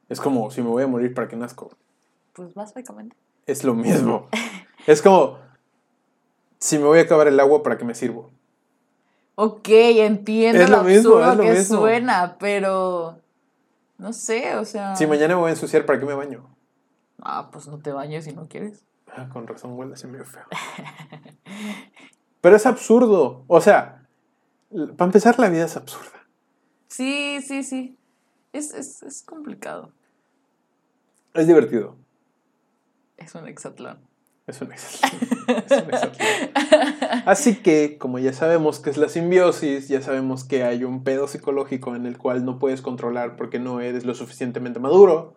[0.08, 1.70] Es como si me voy a morir, ¿para qué nazco?
[2.32, 3.16] Pues básicamente.
[3.46, 4.28] Es lo mismo.
[4.86, 5.38] Es como
[6.58, 8.30] si me voy a acabar el agua, ¿para qué me sirvo?
[9.34, 11.78] Ok, entiendo Es lo, lo mismo, absurdo es lo que mismo.
[11.78, 13.18] suena, pero
[13.98, 14.94] no sé, o sea.
[14.94, 16.54] Si mañana me voy a ensuciar, ¿para qué me baño?
[17.20, 18.84] Ah, pues no te bañes si no quieres.
[19.14, 20.44] Ah, con razón huele así medio feo.
[22.40, 23.44] Pero es absurdo.
[23.46, 24.06] O sea,
[24.96, 26.26] para empezar, la vida es absurda.
[26.88, 27.96] Sí, sí, sí.
[28.52, 29.92] Es, es, es complicado.
[31.34, 31.96] Es divertido.
[33.16, 33.98] Es un hexatlón.
[34.52, 35.20] Es un exatlón.
[37.26, 41.26] Así que, como ya sabemos que es la simbiosis, ya sabemos que hay un pedo
[41.26, 45.34] psicológico en el cual no puedes controlar porque no eres lo suficientemente maduro.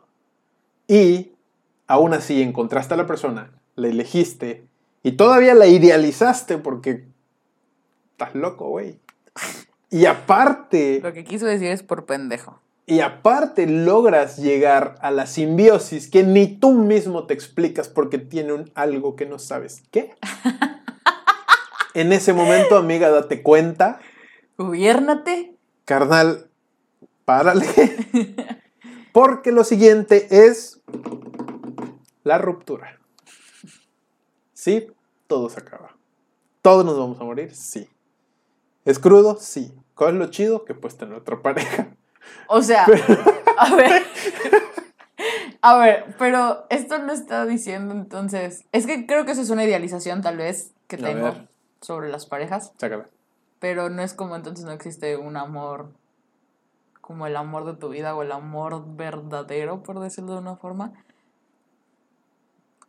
[0.88, 1.32] Y
[1.88, 4.68] aún así encontraste a la persona, la elegiste
[5.04, 7.06] y todavía la idealizaste porque
[8.12, 9.00] estás loco, güey.
[9.90, 12.60] Y aparte, Lo que quiso decir es por pendejo.
[12.88, 18.54] Y aparte logras llegar a la simbiosis que ni tú mismo te explicas porque tiene
[18.54, 20.16] un algo que no sabes qué.
[21.94, 24.00] En ese momento, amiga, date cuenta,
[24.58, 25.56] Gobiérnate.
[25.86, 26.50] carnal,
[27.24, 27.66] párale.
[29.14, 30.82] Porque lo siguiente es
[32.24, 33.00] la ruptura.
[34.54, 34.88] Sí,
[35.28, 35.96] todo se acaba.
[36.62, 37.88] Todos nos vamos a morir, sí.
[38.84, 39.38] ¿Es crudo?
[39.40, 39.74] Sí.
[39.94, 40.66] ¿Cuál es lo chido?
[40.66, 41.96] Que puedes tener otra pareja.
[42.48, 42.86] O sea,
[43.58, 44.04] a ver.
[45.62, 48.66] A ver, pero esto no está diciendo entonces.
[48.72, 51.34] Es que creo que eso es una idealización, tal vez, que tengo
[51.82, 52.74] sobre las parejas.
[52.78, 53.06] Sácala.
[53.60, 55.90] Pero no es como entonces no existe un amor
[57.06, 60.92] como el amor de tu vida o el amor verdadero, por decirlo de una forma.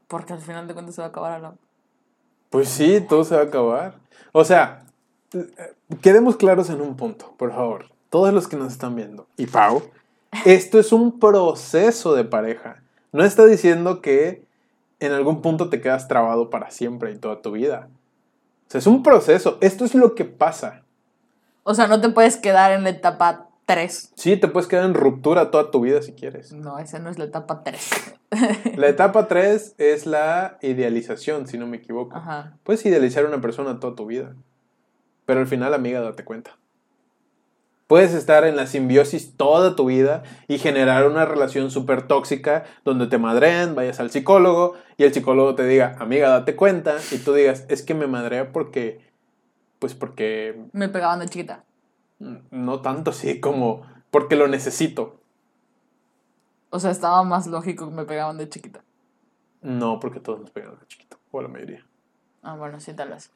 [0.09, 1.55] Porque al final de cuentas se va a acabar a la...
[2.49, 3.99] Pues sí, todo se va a acabar.
[4.33, 4.87] O sea,
[5.35, 7.91] eh, quedemos claros en un punto, por favor.
[8.11, 9.27] Todos los que nos están viendo.
[9.37, 9.83] Y Pau,
[10.45, 12.83] esto es un proceso de pareja.
[13.13, 14.45] No está diciendo que
[15.01, 17.89] en algún punto te quedas trabado para siempre y toda tu vida.
[18.69, 19.59] O sea, es un proceso.
[19.61, 20.83] Esto es lo que pasa.
[21.63, 24.13] O sea, no te puedes quedar en la etapa 3.
[24.15, 26.53] Sí, te puedes quedar en ruptura toda tu vida si quieres.
[26.53, 27.91] No, esa no es la etapa 3.
[28.75, 32.17] La etapa 3 es la idealización, si no me equivoco.
[32.17, 32.57] Ajá.
[32.65, 34.35] Puedes idealizar a una persona toda tu vida.
[35.25, 36.57] Pero al final, amiga, date cuenta.
[37.87, 43.07] Puedes estar en la simbiosis toda tu vida y generar una relación súper tóxica donde
[43.07, 47.33] te madrean, vayas al psicólogo y el psicólogo te diga, amiga, date cuenta, y tú
[47.33, 49.01] digas, es que me madrea porque,
[49.79, 51.63] pues porque, Me pegaban de chiquita.
[52.19, 55.21] mm, no tanto así como, porque lo necesito.
[56.71, 58.83] O sea, estaba más lógico que me pegaban de chiquita.
[59.63, 61.87] No, porque todos nos pegan de chiquito, o la mayoría.
[62.43, 63.31] Ah, bueno, sí, tal vez.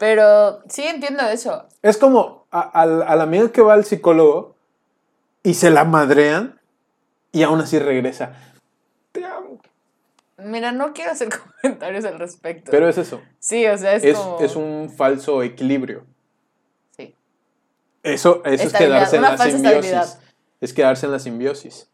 [0.00, 1.66] Pero sí entiendo eso.
[1.82, 4.54] Es como a, al- a la amiga que va al psicólogo
[5.42, 6.58] y se la madrean
[7.32, 8.32] y aún así regresa.
[9.12, 9.60] Te amo.
[10.38, 11.28] Mira, no quiero hacer
[11.62, 12.70] comentarios al respecto.
[12.70, 13.20] Pero es eso.
[13.40, 14.38] sí, o sea, es, Es, como...
[14.40, 16.06] es un falso equilibrio.
[16.96, 17.14] Sí.
[18.02, 20.18] Eso, eso es quedarse en la simbiosis.
[20.62, 21.90] Es quedarse en la simbiosis.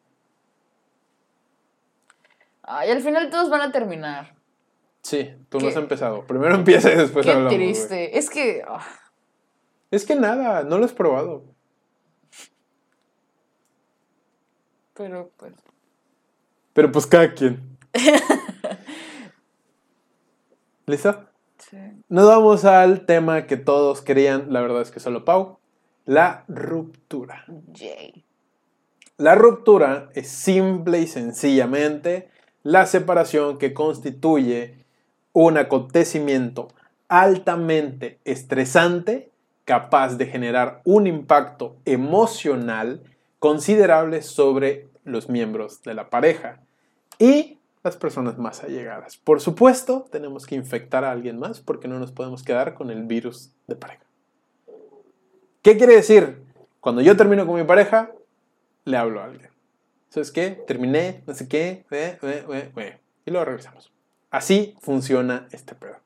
[2.63, 4.36] Ay, al final todos van a terminar.
[5.09, 6.27] Sí, tú no Qué- has empezado.
[6.27, 7.55] Primero empieza y después Qué hablamos.
[7.55, 7.65] güey.
[7.73, 8.19] triste.
[8.19, 8.65] Es que...
[8.67, 8.85] ah,
[9.93, 11.45] Es que nada, no lo has probado.
[14.95, 15.53] pero pues...
[16.73, 17.61] Pero pues cada quien.
[20.87, 21.25] ¿Listo?
[21.59, 21.77] Sí.
[22.09, 25.59] Nos vamos al tema que todos querían, la verdad es que solo Pau,
[26.05, 27.45] la ruptura.
[27.73, 28.25] Yay.
[29.19, 32.29] La ruptura es simple y sencillamente
[32.63, 34.85] la separación que constituye
[35.39, 36.69] un acontecimiento
[37.09, 39.31] altamente estresante
[39.67, 43.03] capaz de generar un impacto emocional
[43.39, 46.61] considerable sobre los miembros de la pareja
[47.19, 49.19] y las personas más allegadas.
[49.19, 53.03] Por supuesto, tenemos que infectar a alguien más porque no nos podemos quedar con el
[53.03, 54.05] virus de pareja.
[55.61, 56.39] ¿Qué quiere decir?
[56.81, 58.11] Cuando yo termino con mi pareja,
[58.87, 59.51] le hablo a alguien.
[60.09, 60.53] ¿Sabes qué?
[60.67, 63.93] Terminé, no sé qué, eh, eh, eh, y luego regresamos.
[64.37, 65.97] Así funciona este pedo.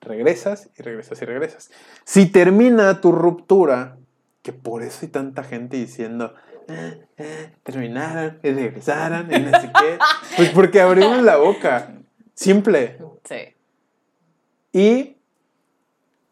[0.00, 1.70] Regresas y regresas y regresas.
[2.04, 3.96] Si termina tu ruptura,
[4.42, 6.32] que por eso hay tanta gente diciendo,
[6.68, 9.98] eh, eh, terminaron y regresaron y no sé qué,
[10.36, 11.96] pues porque abrimos la boca.
[12.32, 12.96] Simple.
[13.24, 13.56] Sí.
[14.72, 15.16] ¿Y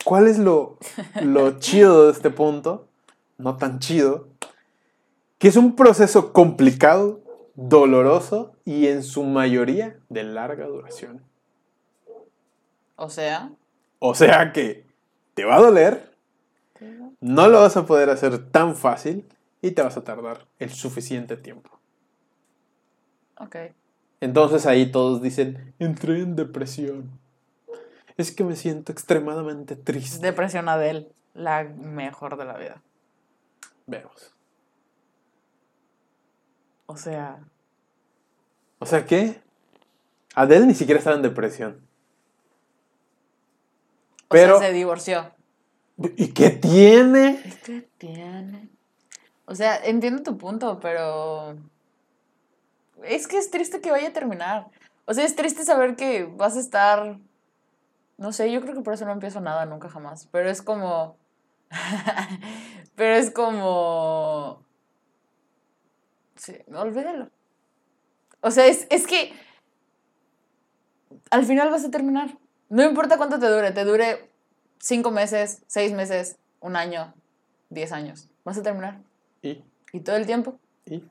[0.05, 0.79] cuál es lo,
[1.23, 2.87] lo chido de este punto?
[3.37, 4.29] No tan chido.
[5.39, 7.21] Que es un proceso complicado,
[7.57, 11.27] doloroso y en su mayoría de larga duración.
[12.99, 13.53] O sea...
[14.01, 14.85] O sea que
[15.35, 16.13] te va a doler,
[17.21, 19.27] no lo vas a poder hacer tan fácil
[19.63, 21.71] y te vas a tardar el suficiente tiempo.
[23.39, 23.57] Ok.
[24.21, 27.11] Entonces ahí todos dicen, entré en depresión.
[28.17, 30.25] Es que me siento extremadamente triste.
[30.25, 31.09] Depresión Adele.
[31.35, 32.83] La mejor de la vida.
[33.87, 34.35] Veamos.
[36.87, 37.39] O sea...
[38.81, 39.41] O sea que
[40.35, 41.89] Adele ni siquiera estaba en depresión.
[44.29, 45.33] O Pero- sea, se divorció.
[46.17, 47.43] ¿Y qué tiene?
[47.65, 48.69] ¿Qué tiene?
[49.47, 51.57] O sea, entiendo tu punto, pero...
[53.03, 54.69] Es que es triste que vaya a terminar.
[55.07, 57.19] O sea, es triste saber que vas a estar...
[58.19, 60.29] No sé, yo creo que por eso no empiezo nada nunca jamás.
[60.31, 61.17] Pero es como...
[62.95, 64.63] pero es como...
[66.37, 67.31] Sí, olvídalo.
[68.41, 69.33] O sea, es, es que...
[71.31, 72.37] Al final vas a terminar.
[72.69, 74.29] No importa cuánto te dure, te dure
[74.79, 77.13] cinco meses, seis meses, un año,
[77.71, 78.29] diez años.
[78.45, 78.99] Vas a terminar.
[79.43, 79.63] ¿Y?
[79.93, 80.59] Y todo el tiempo.
[80.87, 81.03] ¿Y?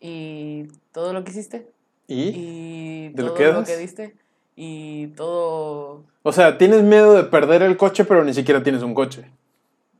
[0.00, 1.66] Y todo lo que hiciste.
[2.06, 2.28] ¿Y?
[2.34, 4.14] Y ¿Te lo todo lo que diste.
[4.56, 6.04] Y todo.
[6.22, 9.24] O sea, tienes miedo de perder el coche, pero ni siquiera tienes un coche.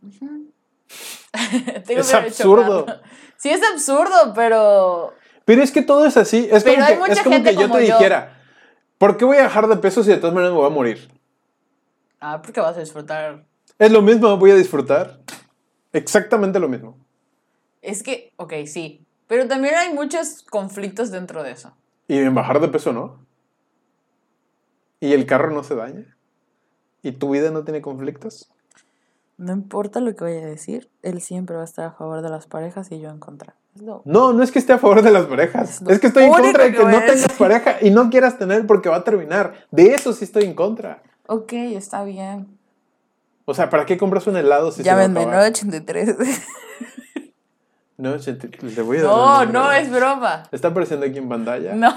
[1.87, 2.87] Tengo Es absurdo.
[3.37, 5.15] Sí, es absurdo, pero.
[5.45, 6.49] Pero es que todo es así.
[6.51, 7.97] Es Pero como hay que, mucha es como gente que yo como te yo.
[7.97, 8.40] dijera,
[9.01, 11.11] ¿por qué voy a dejar de peso si de todas maneras me voy a morir?
[12.21, 13.47] Ah, porque vas a disfrutar.
[13.79, 15.19] Es lo mismo, voy a disfrutar.
[15.95, 16.99] Exactamente lo mismo.
[17.81, 19.07] Es que, ok, sí.
[19.27, 21.75] Pero también hay muchos conflictos dentro de eso.
[22.09, 23.25] Y en bajar de peso no.
[25.01, 26.15] Y el carro no se daña.
[27.03, 28.51] Y tu vida no tiene conflictos.
[29.41, 32.29] No importa lo que vaya a decir, él siempre va a estar a favor de
[32.29, 33.55] las parejas y yo en contra.
[34.05, 35.81] No, no es que esté a favor de las parejas.
[35.89, 38.91] Es que estoy en contra de que no tengas pareja y no quieras tener porque
[38.91, 39.55] va a terminar.
[39.71, 41.03] De eso sí estoy en contra.
[41.27, 42.59] Ok, está bien.
[43.47, 45.53] O sea, ¿para qué compras un helado si Llámenme, se va a acabar?
[47.97, 48.77] 983.
[48.77, 50.43] No, voy a dar no, es broma.
[50.53, 51.75] ¿Está apareciendo aquí en pantalla?
[51.75, 51.97] No.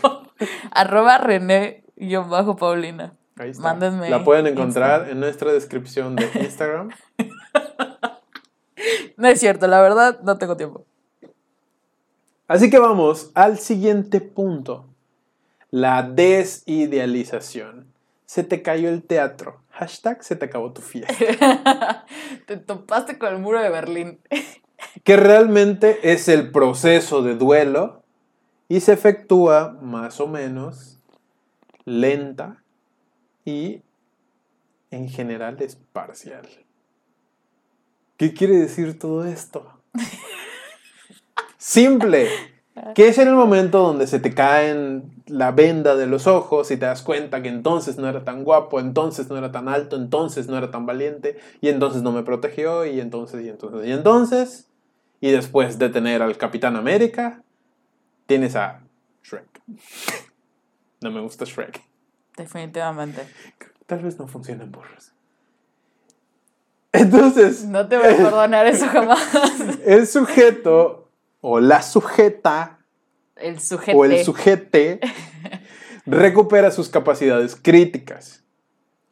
[0.70, 3.12] Arroba René yo bajo Paulina.
[3.40, 3.62] Ahí está.
[3.62, 6.90] Mándenme La pueden encontrar en nuestra descripción de Instagram.
[9.16, 10.86] No es cierto, la verdad, no tengo tiempo.
[12.48, 14.86] Así que vamos al siguiente punto.
[15.70, 17.92] La desidealización.
[18.24, 19.60] Se te cayó el teatro.
[19.72, 22.06] Hashtag se te acabó tu fiesta.
[22.46, 24.20] Te topaste con el muro de Berlín.
[25.04, 28.02] que realmente es el proceso de duelo
[28.68, 30.98] y se efectúa más o menos
[31.84, 32.59] lenta
[33.44, 33.82] y
[34.90, 36.48] en general es parcial.
[38.16, 39.66] ¿Qué quiere decir todo esto?
[41.56, 42.28] Simple,
[42.94, 46.76] que es en el momento donde se te caen la venda de los ojos y
[46.76, 50.48] te das cuenta que entonces no era tan guapo, entonces no era tan alto, entonces
[50.48, 54.68] no era tan valiente y entonces no me protegió y entonces y entonces y entonces
[55.20, 57.42] y después de tener al Capitán América
[58.26, 58.80] tienes a
[59.22, 59.62] Shrek.
[61.02, 61.89] No me gusta Shrek.
[62.36, 63.22] Definitivamente.
[63.86, 65.12] Tal vez no funcione en burros.
[66.92, 69.20] Entonces, No te voy a perdonar eso jamás.
[69.84, 71.08] el sujeto
[71.40, 72.78] o la sujeta
[73.36, 73.96] El sujeto.
[73.98, 75.00] o el sujete
[76.06, 78.42] recupera sus capacidades críticas.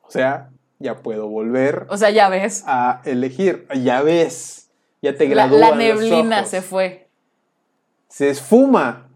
[0.02, 2.64] O sea, ya puedo volver O sea, ya ves.
[2.66, 3.66] a elegir.
[3.82, 4.70] Ya ves,
[5.02, 7.08] ya te La, gradúan la los neblina se fue.
[8.08, 9.08] Se esfuma.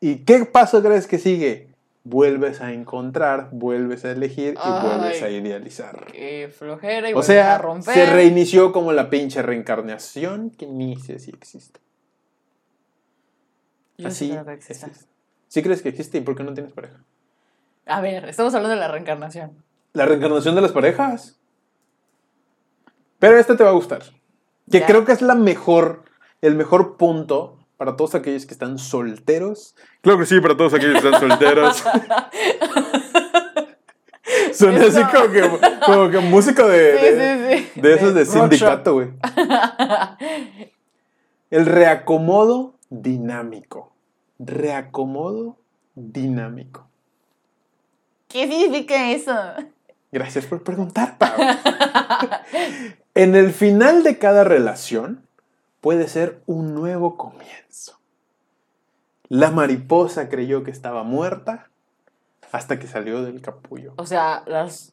[0.00, 1.74] ¿Y qué paso crees que sigue?
[2.08, 4.86] Vuelves a encontrar, vuelves a elegir y Ay.
[4.86, 6.06] vuelves a idealizar.
[6.12, 7.94] Qué flojera y O sea, a romper.
[7.94, 11.80] se reinició como la pinche reencarnación que ni sé si existe.
[13.98, 14.90] Yo sí Así que existe.
[15.48, 17.02] ¿Sí crees que existe y por qué no tienes pareja?
[17.86, 19.64] A ver, estamos hablando de la reencarnación.
[19.92, 21.40] La reencarnación de las parejas.
[23.18, 24.02] Pero esta te va a gustar.
[24.70, 24.86] Que Ya.
[24.86, 26.04] creo que es la mejor,
[26.40, 29.74] el mejor punto para todos aquellos que están solteros.
[30.00, 31.84] Claro que sí, para todos aquellos que están solteros.
[34.52, 35.42] Suena así como que,
[35.84, 37.80] como que música de, Sí, de, sí, sí.
[37.80, 39.08] de esos de, De sindicato, güey.
[41.50, 43.92] El reacomodo dinámico.
[44.38, 45.58] Reacomodo
[45.94, 46.88] dinámico.
[48.28, 49.34] ¿Qué significa eso?
[50.10, 51.32] Gracias por preguntar, Pau.
[53.14, 55.25] en el final de cada relación
[55.80, 57.98] puede ser un nuevo comienzo.
[59.28, 61.68] La mariposa creyó que estaba muerta
[62.52, 63.94] hasta que salió del capullo.
[63.96, 64.92] O sea, las.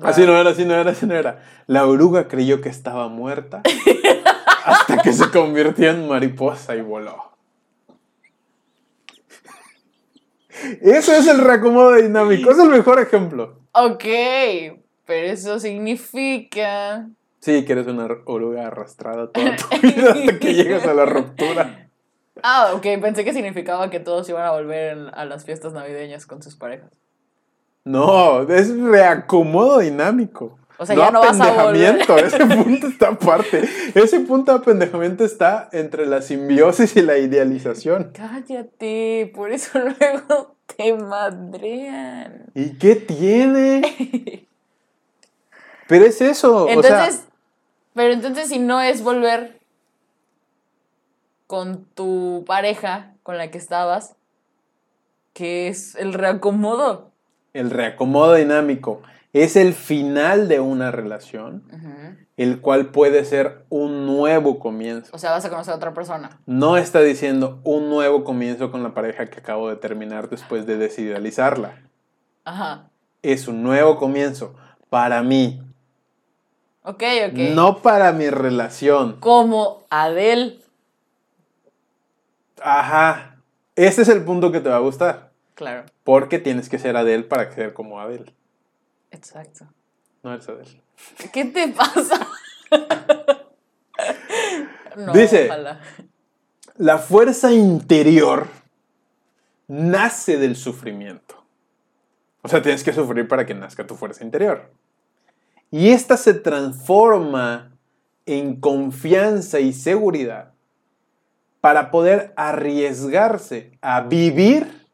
[0.00, 1.42] Así no era, así no era, así no era.
[1.66, 3.62] La oruga creyó que estaba muerta
[4.64, 7.32] hasta que se convirtió en mariposa y voló.
[10.80, 13.60] Eso es el reacomodo dinámico, es el mejor ejemplo.
[13.72, 14.04] Ok,
[15.04, 17.08] pero eso significa.
[17.42, 21.88] Sí, que eres una oruga arrastrada toda tu vida hasta que llegas a la ruptura.
[22.42, 26.24] Ah, ok, pensé que significaba que todos iban a volver en- a las fiestas navideñas
[26.24, 26.90] con sus parejas.
[27.84, 30.56] No, es reacomodo dinámico.
[30.78, 33.68] O sea, ya no vas a apendejamiento, ese punto está aparte.
[33.94, 38.12] Ese punto de apendejamiento está entre la simbiosis y la idealización.
[38.14, 42.46] Cállate, por eso luego te madrean.
[42.54, 44.46] ¿Y qué tiene?
[45.88, 46.68] Pero es eso.
[46.68, 47.10] Entonces, o sea,
[47.94, 49.60] pero entonces si no es volver
[51.46, 54.16] con tu pareja con la que estabas,
[55.32, 57.10] que es el reacomodo.
[57.52, 61.64] el reacomodo dinámico es el final de una relación,
[62.36, 65.10] el cual puede ser un nuevo comienzo.
[65.14, 66.40] O sea, vas a conocer a otra persona.
[66.44, 70.76] No está diciendo un nuevo comienzo con la pareja que acabo de terminar después de
[70.76, 71.80] desidealizarla.
[72.44, 72.90] Ajá.
[73.22, 74.54] Es un nuevo comienzo
[74.90, 75.62] para mí,
[76.84, 77.38] Ok, ok.
[77.54, 79.20] no para mi relación.
[79.20, 80.60] Como Adele.
[82.60, 83.36] Ajá.
[83.76, 85.30] Ese es el punto que te va a gustar.
[85.54, 88.34] Claro, Porque tienes que ser Adele para ser como Adele.
[89.10, 89.66] exacto.
[90.22, 90.80] No eres Adele.
[91.32, 92.26] ¿Qué te pasa?
[94.96, 95.80] no, Dice- ojalá.
[96.76, 98.48] La fuerza interior
[99.68, 101.44] nace del sufrimiento.
[102.42, 104.70] O sea, tienes que sufrir para que nazca tu fuerza interior.
[105.72, 107.72] Y esta se transforma
[108.26, 110.52] en confianza y seguridad
[111.62, 114.86] para poder arriesgarse a vivir,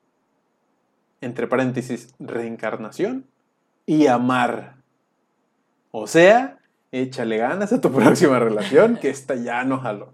[1.20, 3.26] entre paréntesis, reencarnación
[3.86, 4.76] y amar.
[5.90, 6.58] O sea,
[6.92, 10.12] échale ganas a tu próxima relación, que esta ya no jaló.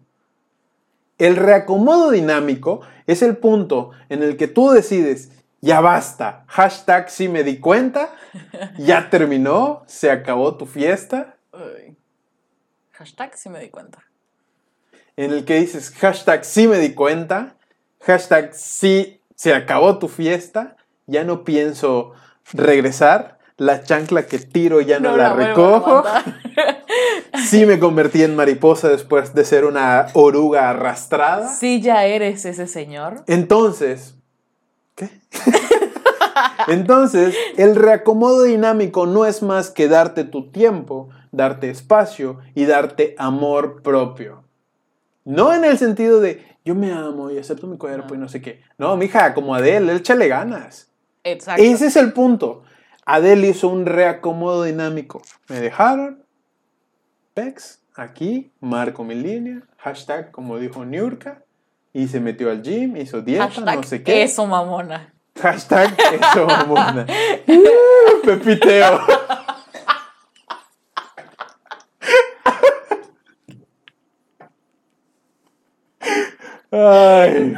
[1.19, 5.31] El reacomodo dinámico es el punto en el que tú decides,
[5.65, 8.11] ya basta, hashtag si me di cuenta,
[8.77, 11.97] ya terminó, se acabó tu fiesta, Uy.
[12.93, 14.05] Hashtag si me di cuenta.
[15.17, 17.57] en el que dices, hashtag si me di cuenta,
[18.03, 22.13] hashtag si se acabó tu fiesta, ya no pienso
[22.53, 26.05] regresar, la chancla que tiro ya no, la, vuelvo a recojo,
[27.49, 31.49] sí me convertí en mariposa después de ser una oruga arrastrada.
[31.49, 33.23] Sí, ya eres ese señor.
[33.29, 34.17] Entonces,
[34.95, 35.11] ¿qué?
[36.69, 43.15] Entonces, el reacomodo dinámico no es más que darte tu tiempo, darte espacio y darte
[43.19, 44.45] amor propio.
[45.25, 48.15] No en el sentido de yo me amo y acepto mi cuerpo No.
[48.15, 48.63] y no sé qué.
[48.79, 50.91] No, mija, como Adele, échale ganas.
[51.23, 51.63] Exacto.
[51.63, 52.63] Ese es el punto.
[53.05, 55.21] Adele hizo un reacomodo dinámico.
[55.49, 56.23] Me dejaron.
[57.35, 59.63] Pex, aquí, marco mi línea.
[59.79, 61.43] Hashtag, como dijo Niurka.
[61.97, 64.25] Y se metió al gym, hizo dieta, Hashtag no sé qué.
[64.25, 65.15] Eso, mamona.
[65.41, 67.07] Hashtag, eso, mamona.
[67.47, 69.01] Uh, Pepiteo.
[76.73, 77.55] Ay.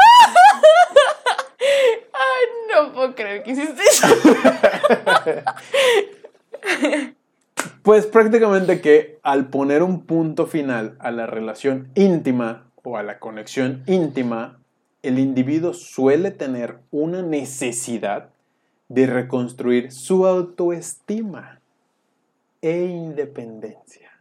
[2.12, 4.06] Ay, no puedo creer que hiciste eso.
[7.82, 13.18] Pues prácticamente que al poner un punto final a la relación íntima o a la
[13.18, 14.60] conexión íntima,
[15.02, 18.30] el individuo suele tener una necesidad
[18.88, 21.60] de reconstruir su autoestima
[22.62, 24.12] e independencia.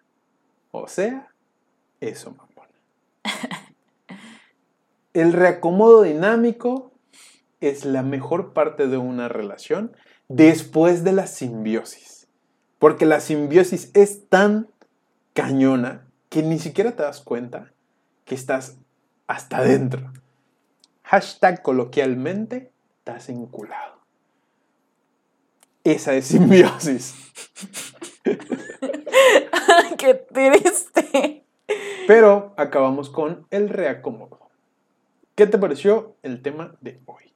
[0.72, 1.28] O sea,
[2.02, 2.74] eso, mamona.
[5.14, 6.92] El reacomodo dinámico
[7.62, 9.96] es la mejor parte de una relación
[10.28, 12.28] después de la simbiosis.
[12.80, 14.70] Porque la simbiosis es tan
[15.34, 17.72] cañona que ni siquiera te das cuenta
[18.26, 18.78] que estás
[19.28, 20.12] hasta adentro.
[21.04, 23.96] Hashtag coloquialmente, estás enculado.
[25.84, 27.16] Esa es simbiosis.
[29.98, 31.46] Qué triste.
[32.08, 34.50] Pero acabamos con el reacomodo.
[35.36, 37.34] ¿Qué te pareció el tema de hoy?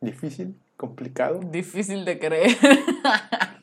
[0.00, 0.60] ¿Difícil?
[0.76, 1.40] ¿Complicado?
[1.40, 2.56] Difícil de creer.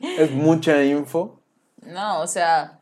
[0.18, 1.40] ¿Es mucha info?
[1.82, 2.80] No, o sea.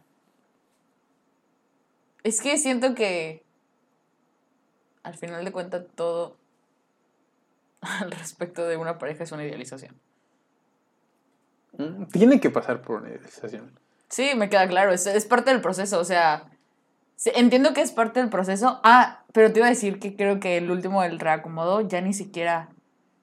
[2.25, 3.43] Es que siento que.
[5.03, 6.37] Al final de cuentas, todo.
[7.81, 9.95] Al respecto de una pareja es una idealización.
[11.79, 13.79] Mm, Tiene que pasar por una idealización.
[14.09, 14.93] Sí, me queda claro.
[14.93, 15.99] Es, es parte del proceso.
[15.99, 16.49] O sea.
[17.25, 18.81] Entiendo que es parte del proceso.
[18.83, 22.13] Ah, pero te iba a decir que creo que el último del reacomodo ya ni
[22.15, 22.69] siquiera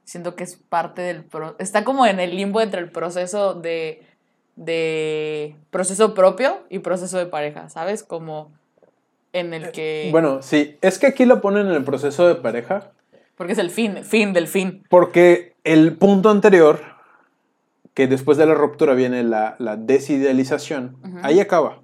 [0.06, 4.02] siento que es parte del pro está como en el limbo entre el proceso de
[4.56, 8.04] de proceso propio y proceso de pareja, ¿sabes?
[8.04, 8.52] Como
[9.34, 12.91] en el que Bueno, sí, es que aquí lo ponen en el proceso de pareja
[13.36, 14.84] porque es el fin, fin del fin.
[14.89, 16.80] porque el punto anterior,
[17.93, 21.82] que después de la ruptura viene la, la desidealización, ahí acaba.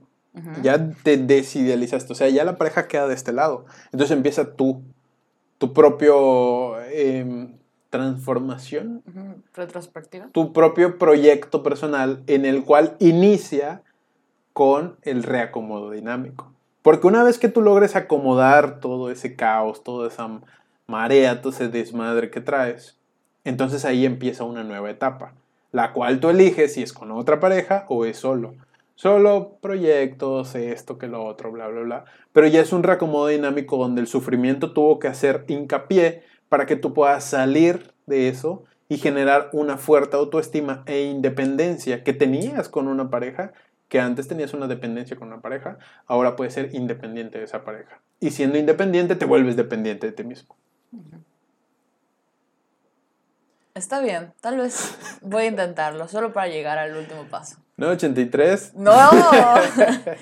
[0.61, 3.65] Ya te desidealizaste, o sea, ya la pareja queda de este lado.
[3.93, 4.81] Entonces empieza tú,
[5.57, 7.55] tu propio em,
[7.89, 9.01] transformación,
[9.53, 10.27] Retrospectiva.
[10.33, 13.81] tu propio proyecto personal en el cual inicia
[14.51, 16.51] con el reacomodo dinámico.
[16.85, 20.39] Porque una vez que tú logres acomodar todo ese caos, toda esa
[20.85, 22.95] marea, todo ese desmadre que traes,
[23.43, 25.33] entonces ahí empieza una nueva etapa,
[25.71, 28.53] la cual tú eliges si es con otra pareja o es solo.
[28.93, 32.05] Solo proyectos, esto, que lo otro, bla, bla, bla.
[32.33, 36.75] Pero ya es un reacomodo dinámico donde el sufrimiento tuvo que hacer hincapié para que
[36.75, 42.87] tú puedas salir de eso y generar una fuerte autoestima e independencia que tenías con
[42.87, 43.53] una pareja,
[43.95, 48.01] que antes tenías una dependencia con una pareja, ahora puedes ser independiente de esa pareja.
[48.19, 50.57] Y siendo independiente te vuelves dependiente de ti mismo.
[53.73, 57.55] Está bien, tal vez voy a intentarlo, solo para llegar al último paso.
[57.77, 58.73] 983.
[58.75, 58.91] ¡No!
[59.77, 59.95] 13.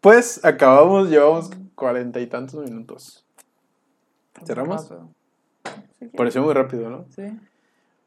[0.00, 3.24] Pues acabamos, llevamos cuarenta y tantos minutos.
[4.44, 4.92] ¿Cerramos?
[6.16, 7.06] Pareció muy rápido, ¿no?
[7.14, 7.22] Sí.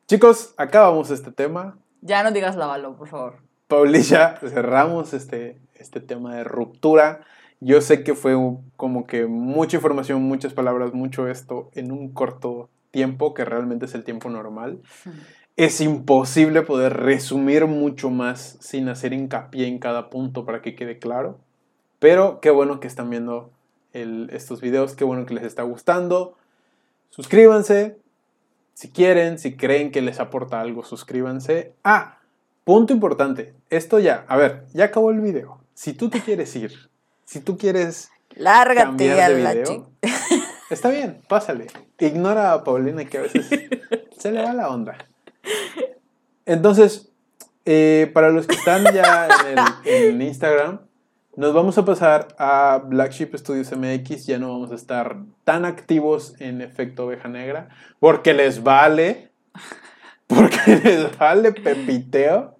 [0.07, 1.77] Chicos, acabamos este tema.
[2.01, 3.52] Ya no digas lávalo, por favor.
[3.73, 7.21] Paulilla, cerramos este, este tema de ruptura.
[7.59, 8.35] Yo sé que fue
[8.75, 13.95] como que mucha información, muchas palabras, mucho esto en un corto tiempo, que realmente es
[13.95, 14.79] el tiempo normal.
[15.55, 20.99] Es imposible poder resumir mucho más sin hacer hincapié en cada punto para que quede
[20.99, 21.39] claro.
[21.97, 23.49] Pero qué bueno que están viendo
[23.91, 26.37] el- estos videos, qué bueno que les está gustando.
[27.09, 27.97] Suscríbanse,
[28.75, 31.73] si quieren, si creen que les aporta algo, suscríbanse.
[31.83, 32.19] Ah,
[32.63, 33.53] punto importante.
[33.69, 35.59] Esto ya, a ver, ya acabó el video.
[35.73, 36.89] Si tú te quieres ir,
[37.25, 39.85] si tú quieres Lárgate cambiar a de la video, chica.
[40.69, 41.67] está bien, pásale.
[41.99, 43.47] Ignora a Paulina que a veces
[44.17, 44.97] se le va la onda.
[46.45, 47.11] Entonces,
[47.65, 50.81] eh, para los que están ya en el, en Instagram,
[51.35, 54.25] nos vamos a pasar a Black Sheep Studios MX.
[54.25, 59.31] Ya no vamos a estar tan activos en efecto oveja negra, porque les vale,
[60.27, 62.52] porque les vale pepiteo.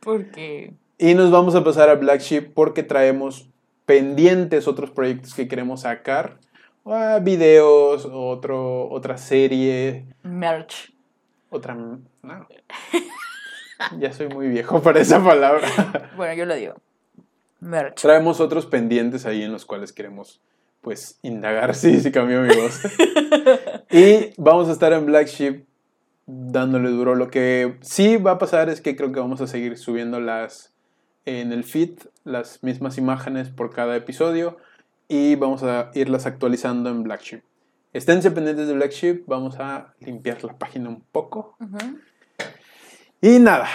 [0.00, 3.48] Porque Y nos vamos a pasar a Black Sheep porque traemos
[3.86, 6.38] pendientes otros proyectos que queremos sacar.
[6.84, 10.92] Ah, videos, otro, otra serie, merch.
[11.50, 11.74] otra...
[11.74, 12.48] No.
[13.98, 15.66] Ya soy muy viejo para esa palabra.
[16.16, 16.74] Bueno, yo lo digo.
[17.60, 18.00] Merch.
[18.02, 20.40] Traemos otros pendientes ahí en los cuales queremos,
[20.80, 21.74] pues, indagar.
[21.74, 22.80] Sí, sí cambió mi voz.
[23.90, 25.64] y vamos a estar en Black Sheep
[26.30, 27.14] dándole duro.
[27.14, 30.72] Lo que sí va a pasar es que creo que vamos a seguir subiendo las
[31.26, 34.56] en el feed, las mismas imágenes por cada episodio
[35.08, 37.42] y vamos a irlas actualizando en Black Sheep.
[37.92, 41.56] Esténse pendientes de Black Sheep, vamos a limpiar la página un poco.
[43.20, 43.68] Y nada,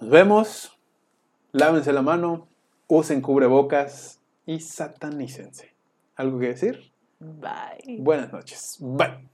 [0.00, 0.78] nos vemos,
[1.52, 2.48] lávense la mano,
[2.88, 5.72] usen cubrebocas y satanícense.
[6.16, 6.92] ¿Algo que decir?
[7.20, 7.98] Bye.
[8.00, 8.76] Buenas noches.
[8.80, 9.28] Bye.